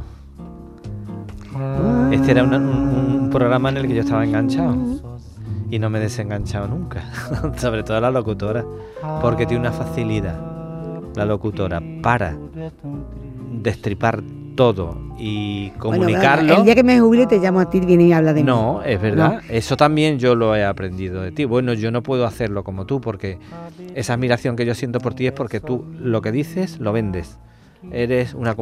[2.12, 4.76] Este era una- un, un programa en el que yo estaba enganchado
[5.70, 7.02] y no me he desenganchado nunca,
[7.56, 8.64] sobre todo la locutora,
[9.20, 10.38] porque tiene una facilidad,
[11.14, 12.36] la locutora, para
[13.52, 14.22] destripar
[14.54, 16.56] todo y Bueno, comunicarlo.
[16.56, 18.46] el día que me jubile te llamo a ti, viene y habla de mí.
[18.46, 19.40] No, es verdad.
[19.48, 21.44] Eso también yo lo he aprendido de ti.
[21.44, 23.38] Bueno, yo no puedo hacerlo como tú porque
[23.94, 27.38] esa admiración que yo siento por ti es porque tú lo que dices lo vendes.
[27.92, 28.54] Eres una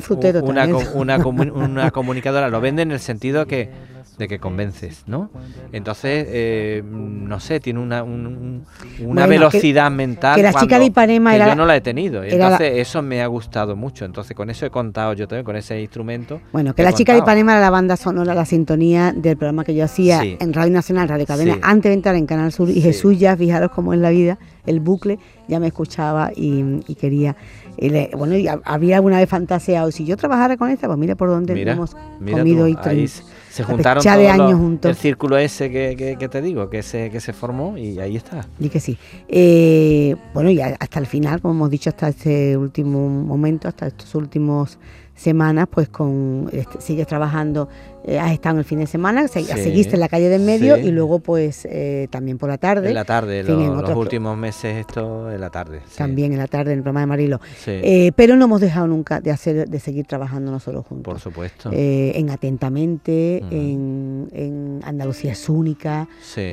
[0.00, 2.48] fruteros una, una, comu- una comunicadora.
[2.48, 3.70] Lo vende en el sentido que
[4.18, 5.28] de que convences, ¿no?
[5.72, 8.64] Entonces, eh, no sé, tiene una, un-
[9.00, 10.36] una Bueno, velocidad que- mental.
[10.36, 12.22] que la chica de Ipanema era yo no la he tenido.
[12.22, 14.06] la- Entonces, eso me ha gustado mucho.
[14.06, 16.40] Entonces, con eso he contado yo también, con ese instrumento.
[16.50, 17.18] Bueno, que la chica de.
[17.18, 20.38] Ipanema era la banda sonora, la sintonía del programa que yo hacía Sí.
[20.40, 21.60] en Radio Nacional, Radio Cadena, Sí.
[21.62, 22.70] antes de entrar en Canal Sur.
[22.70, 22.80] Y Sí.
[22.80, 27.36] Jesús ya, fijaros cómo es la vida, el bucle, ya me escuchaba y, y quería.
[27.78, 30.98] Y le- bueno, y ha- había alguna vez fantaseado, si yo trabajara con esta, pues
[30.98, 34.58] mira por dónde Mira, hemos mira comido tú, y ahí se- juntaron de todos los-
[34.58, 34.88] juntos.
[34.90, 38.16] el círculo ese que, que- que te digo, que se, que se formó y ahí
[38.16, 38.46] está.
[38.58, 38.98] Di que sí.
[39.28, 44.14] Eh, bueno, y hasta el final, como hemos dicho, hasta este último momento, hasta estos
[44.14, 44.78] últimos
[45.16, 47.68] semanas, pues con este, sigues trabajando,
[48.04, 50.36] eh, has estado en el fin de semana, se- Sí, seguiste en la calle de
[50.36, 50.82] en medio sí.
[50.82, 52.88] y luego pues eh, también por la tarde.
[52.90, 55.80] En la tarde, en fin, lo- en los otros últimos meses esto en la tarde.
[55.88, 55.96] sí.
[55.98, 57.40] También en la tarde en el programa de Marilo.
[57.66, 61.14] Eh, pero no hemos dejado nunca de hacer, de seguir trabajando nosotros juntos.
[61.14, 61.70] Por supuesto.
[61.72, 66.06] En Atentamente, en, en Andalucía es única.
[66.22, 66.52] Sí.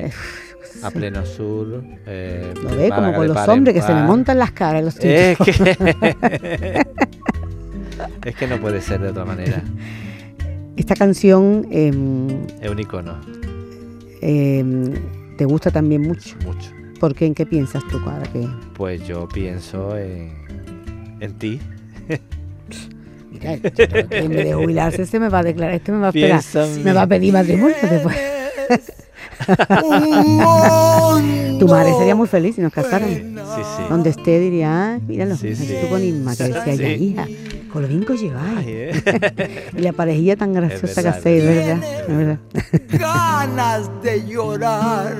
[0.82, 1.66] A pleno sur.
[1.68, 2.90] ¿Lo ves?
[2.92, 6.84] Como con los hombres que se le montan las caras los Es que,
[8.24, 9.62] es que no puede ser de otra manera.
[10.76, 12.28] Esta canción em,
[12.60, 13.20] Es un icono,
[14.20, 14.92] em,
[15.36, 16.36] te gusta también mucho.
[16.44, 16.70] mucho.
[16.98, 17.26] ¿Por qué?
[17.26, 20.32] ¿En qué piensas tú ahora que Pues yo pienso en,
[21.20, 21.60] en ti.
[23.30, 26.40] Mira, en vez de jubilarse se me va a declarar, este me va a esperar,
[26.40, 28.16] Piensa me va a pedir matrimonio después.
[31.58, 33.08] tu madre sería muy feliz si nos casaran.
[33.10, 33.82] Sí, sí.
[33.88, 36.78] Donde esté diría, ah, míralo, Sí, tú con Inma, que decía, Sí.
[36.78, 37.26] ya hija,
[37.72, 38.66] con lo bien que lleváis.
[38.66, 39.70] Eh.
[39.76, 42.10] Y la parejilla tan graciosa que verdad, hacéis, es ¿verdad?
[42.16, 42.38] verdad.
[42.98, 45.16] ganas de llorar.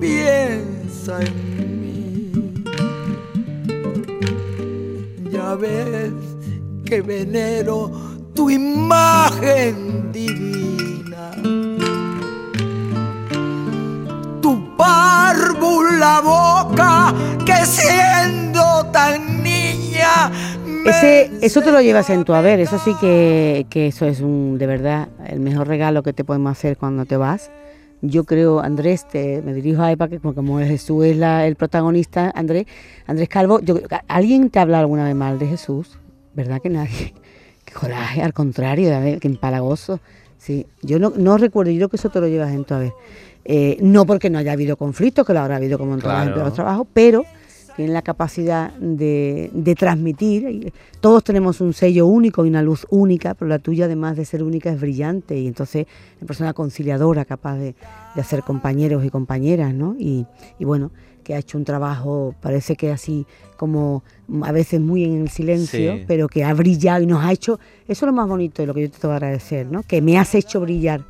[0.00, 2.32] Piensa en mí.
[5.32, 6.12] Ya ves
[6.84, 7.90] que venero
[8.34, 11.30] tu imagen divina.
[14.76, 17.14] Párvula boca
[17.44, 20.30] que siendo tan niña
[20.84, 24.58] Ese, eso te lo llevas en tu haber, eso sí que, que eso es un,
[24.58, 27.50] de verdad el mejor regalo que te podemos hacer cuando te vas.
[28.02, 32.30] Yo creo, Andrés, te, me dirijo a Epa, que como, Jesús es la- el protagonista,
[32.34, 32.66] Andrés,
[33.06, 35.98] Andrés Calvo, yo, ¿alguien te ha hablado alguna vez mal de Jesús?
[36.34, 37.14] ¿Verdad que nadie?
[37.64, 39.98] Qué coraje, al contrario, que empalagoso.
[40.38, 42.92] Sí, yo no, no recuerdo, yo creo que eso te lo llevas en tu haber.
[43.48, 46.36] Eh, no porque no haya habido conflictos, que lo habrá habido como en todos Claro.
[46.44, 47.24] los trabajos, pero
[47.76, 50.72] tienen la capacidad de, de transmitir.
[51.00, 54.42] Todos tenemos un sello único y una luz única, pero la tuya, además de ser
[54.42, 57.74] única, es brillante y entonces es una persona conciliadora, capaz de,
[58.14, 59.94] de hacer compañeros y compañeras, ¿no?
[59.98, 60.26] Y,
[60.58, 60.90] y bueno,
[61.22, 63.26] que ha hecho un trabajo, parece que así
[63.56, 64.02] como
[64.42, 66.04] a veces muy en el silencio, Sí.
[66.08, 68.74] pero que ha brillado y nos ha hecho, eso es lo más bonito de lo
[68.74, 69.82] que yo te tengo que agradecer, ¿no?
[69.82, 71.02] Que me has hecho brillar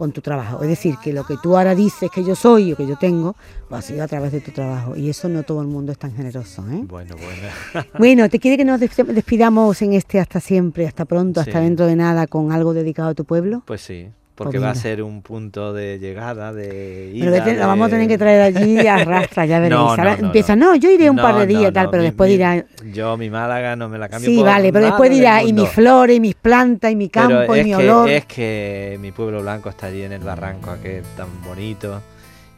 [0.00, 0.62] con tu trabajo.
[0.62, 3.36] Es decir, que lo que tú ahora dices que yo soy o que yo tengo,
[3.68, 4.96] lo ha sido a través de tu trabajo.
[4.96, 6.64] Y eso no todo el mundo es tan generoso.
[6.70, 6.82] ¿eh?
[6.88, 7.86] Bueno, bueno.
[7.98, 11.64] Bueno, ¿te quiere que nos des- despidamos en este hasta siempre, hasta pronto, hasta Sí.
[11.64, 13.62] dentro de nada, con algo dedicado a tu pueblo?
[13.66, 14.08] Pues sí,
[14.42, 17.30] porque Pues va a ser un punto de llegada, de ida.
[17.44, 19.78] Pero de- vamos a tener que traer allí a rastra, ya veréis.
[19.78, 20.74] No, no, no, empieza, no.
[20.76, 23.76] yo iré un par de días, tal, pero mi- después mi- dirá, Yo mi Málaga
[23.76, 26.34] no me la cambio sí, por vale, pero después dirá, y mis flores, y mis
[26.36, 28.08] plantas, y mi campo, Pero y mi que, olor.
[28.08, 32.00] es que mi pueblo blanco está allí en el barranco aquel tan bonito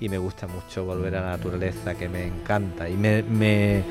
[0.03, 3.83] y me gusta mucho volver a la naturaleza que me encanta y me, me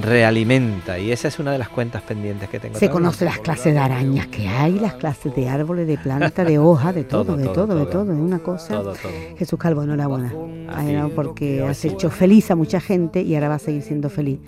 [0.00, 2.78] realimenta y esa es una de las cuentas pendientes que tengo.
[2.78, 6.58] Se conoce las clases de arañas que hay, las clases de árboles, de plantas, de
[6.58, 8.12] hojas, de todo, Todo, de todo, todo, de todo.
[8.12, 8.68] Es una cosa.
[8.74, 9.12] Todo, todo.
[9.36, 10.32] Jesús Calvo, enhorabuena.
[10.68, 14.38] A porque has hecho feliz a mucha gente y ahora va a seguir siendo feliz.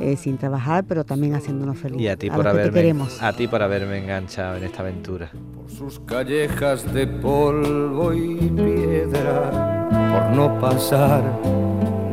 [0.00, 2.00] eh, sin trabajar, pero también haciéndonos feliz.
[2.00, 3.22] Y a ti a por te haberme queremos.
[3.22, 5.30] a ti por haberme enganchado en esta aventura.
[5.68, 11.22] sus callejas de polvo y piedra, por no pasar,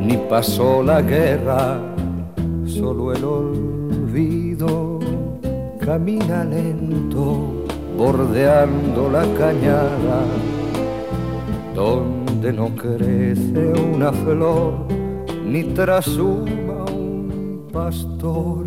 [0.00, 1.80] ni pasó la guerra,
[2.66, 4.98] solo el olvido
[5.88, 7.64] camina lento,
[7.96, 10.18] bordeando la cañada,
[11.74, 14.86] donde no crece una flor,
[15.46, 18.66] ni trasuma un pastor.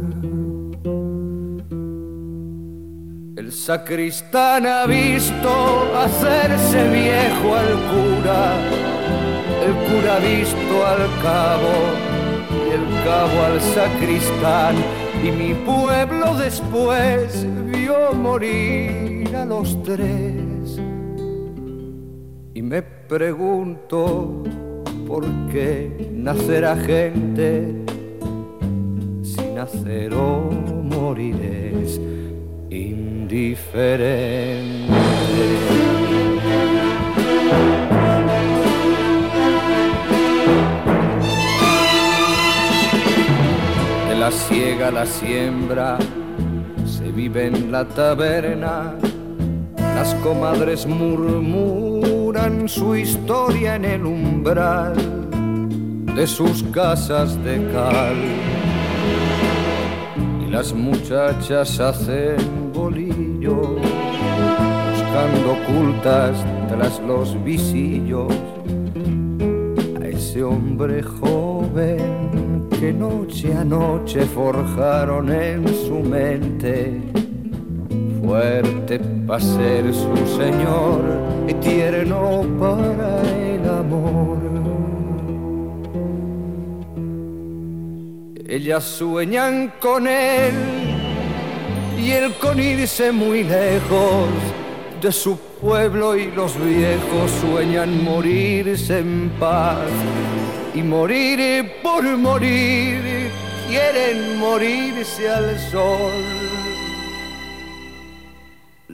[3.37, 5.51] El sacristán ha visto
[6.03, 8.41] hacerse viejo al cura,
[9.63, 11.73] el cura visto al cabo
[12.49, 14.75] y el cabo al sacristán
[15.23, 20.79] y mi pueblo después vio morir a los tres.
[22.53, 24.43] Y me pregunto
[25.07, 27.75] por qué nacerá gente
[29.21, 30.49] si nacer o
[30.83, 32.01] morir es
[32.69, 33.51] indiferente.
[44.31, 45.97] Siega la siembra
[46.85, 48.95] se vive en la taberna,
[49.77, 54.93] las comadres murmuran su historia en el umbral
[56.15, 58.17] de sus casas de cal.
[60.45, 63.77] Y las muchachas hacen bolillo,
[64.91, 68.33] buscando ocultas tras los visillos
[70.01, 72.40] a ese hombre joven
[72.81, 76.99] que noche a noche forjaron en su mente
[78.19, 80.99] fuerte para ser su señor
[81.47, 84.39] y tierno para el amor.
[88.47, 90.55] Ellas sueñan con él
[91.99, 94.27] y él con irse muy lejos
[94.99, 99.85] de su pueblo y los viejos sueñan morirse en paz
[100.73, 103.29] y morir por morir
[103.67, 106.41] quieren morirse al sol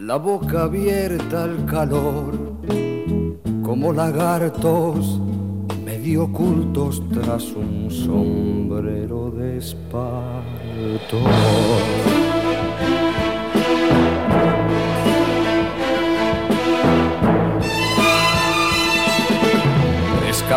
[0.08, 2.38] la boca abierta al calor,
[3.62, 5.20] como lagartos
[5.84, 11.18] medio ocultos tras un sombrero de espanto.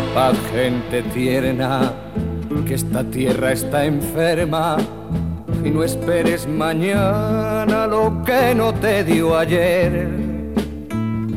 [0.01, 1.93] Capaz gente tierna
[2.67, 4.79] que esta tierra está enferma
[5.63, 10.09] y no esperes mañana lo que no te dio ayer,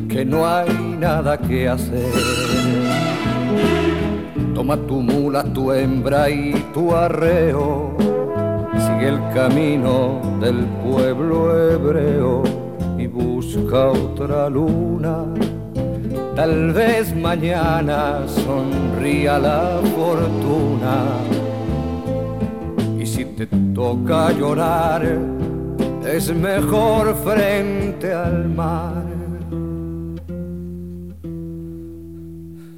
[0.08, 2.14] que no hay nada que hacer.
[4.56, 7.98] Toma tu mula, tu hembra y tu arreo,
[8.78, 11.38] sigue el camino del pueblo
[11.70, 12.44] hebreo
[12.98, 15.26] y busca otra luna.
[16.36, 21.24] Tal vez mañana sonría la fortuna
[23.14, 25.02] si te toca llorar,
[26.04, 29.04] es mejor frente al mar.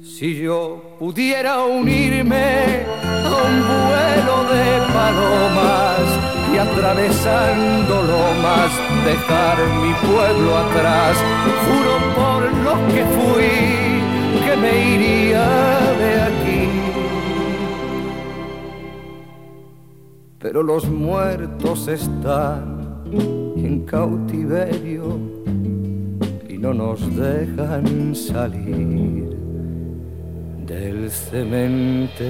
[0.02, 2.84] Si yo pudiera unirme
[3.24, 6.04] a un vuelo de palomas
[6.52, 8.70] y atravesando lomas
[9.10, 11.14] dejar mi pueblo atrás,
[11.64, 13.54] juro por lo que fui
[14.44, 15.46] que me iría
[16.02, 16.86] de aquí
[20.46, 23.02] pero los muertos están
[23.56, 25.18] en cautiverio
[26.48, 29.36] y no nos dejan salir
[30.66, 32.26] del cementerio.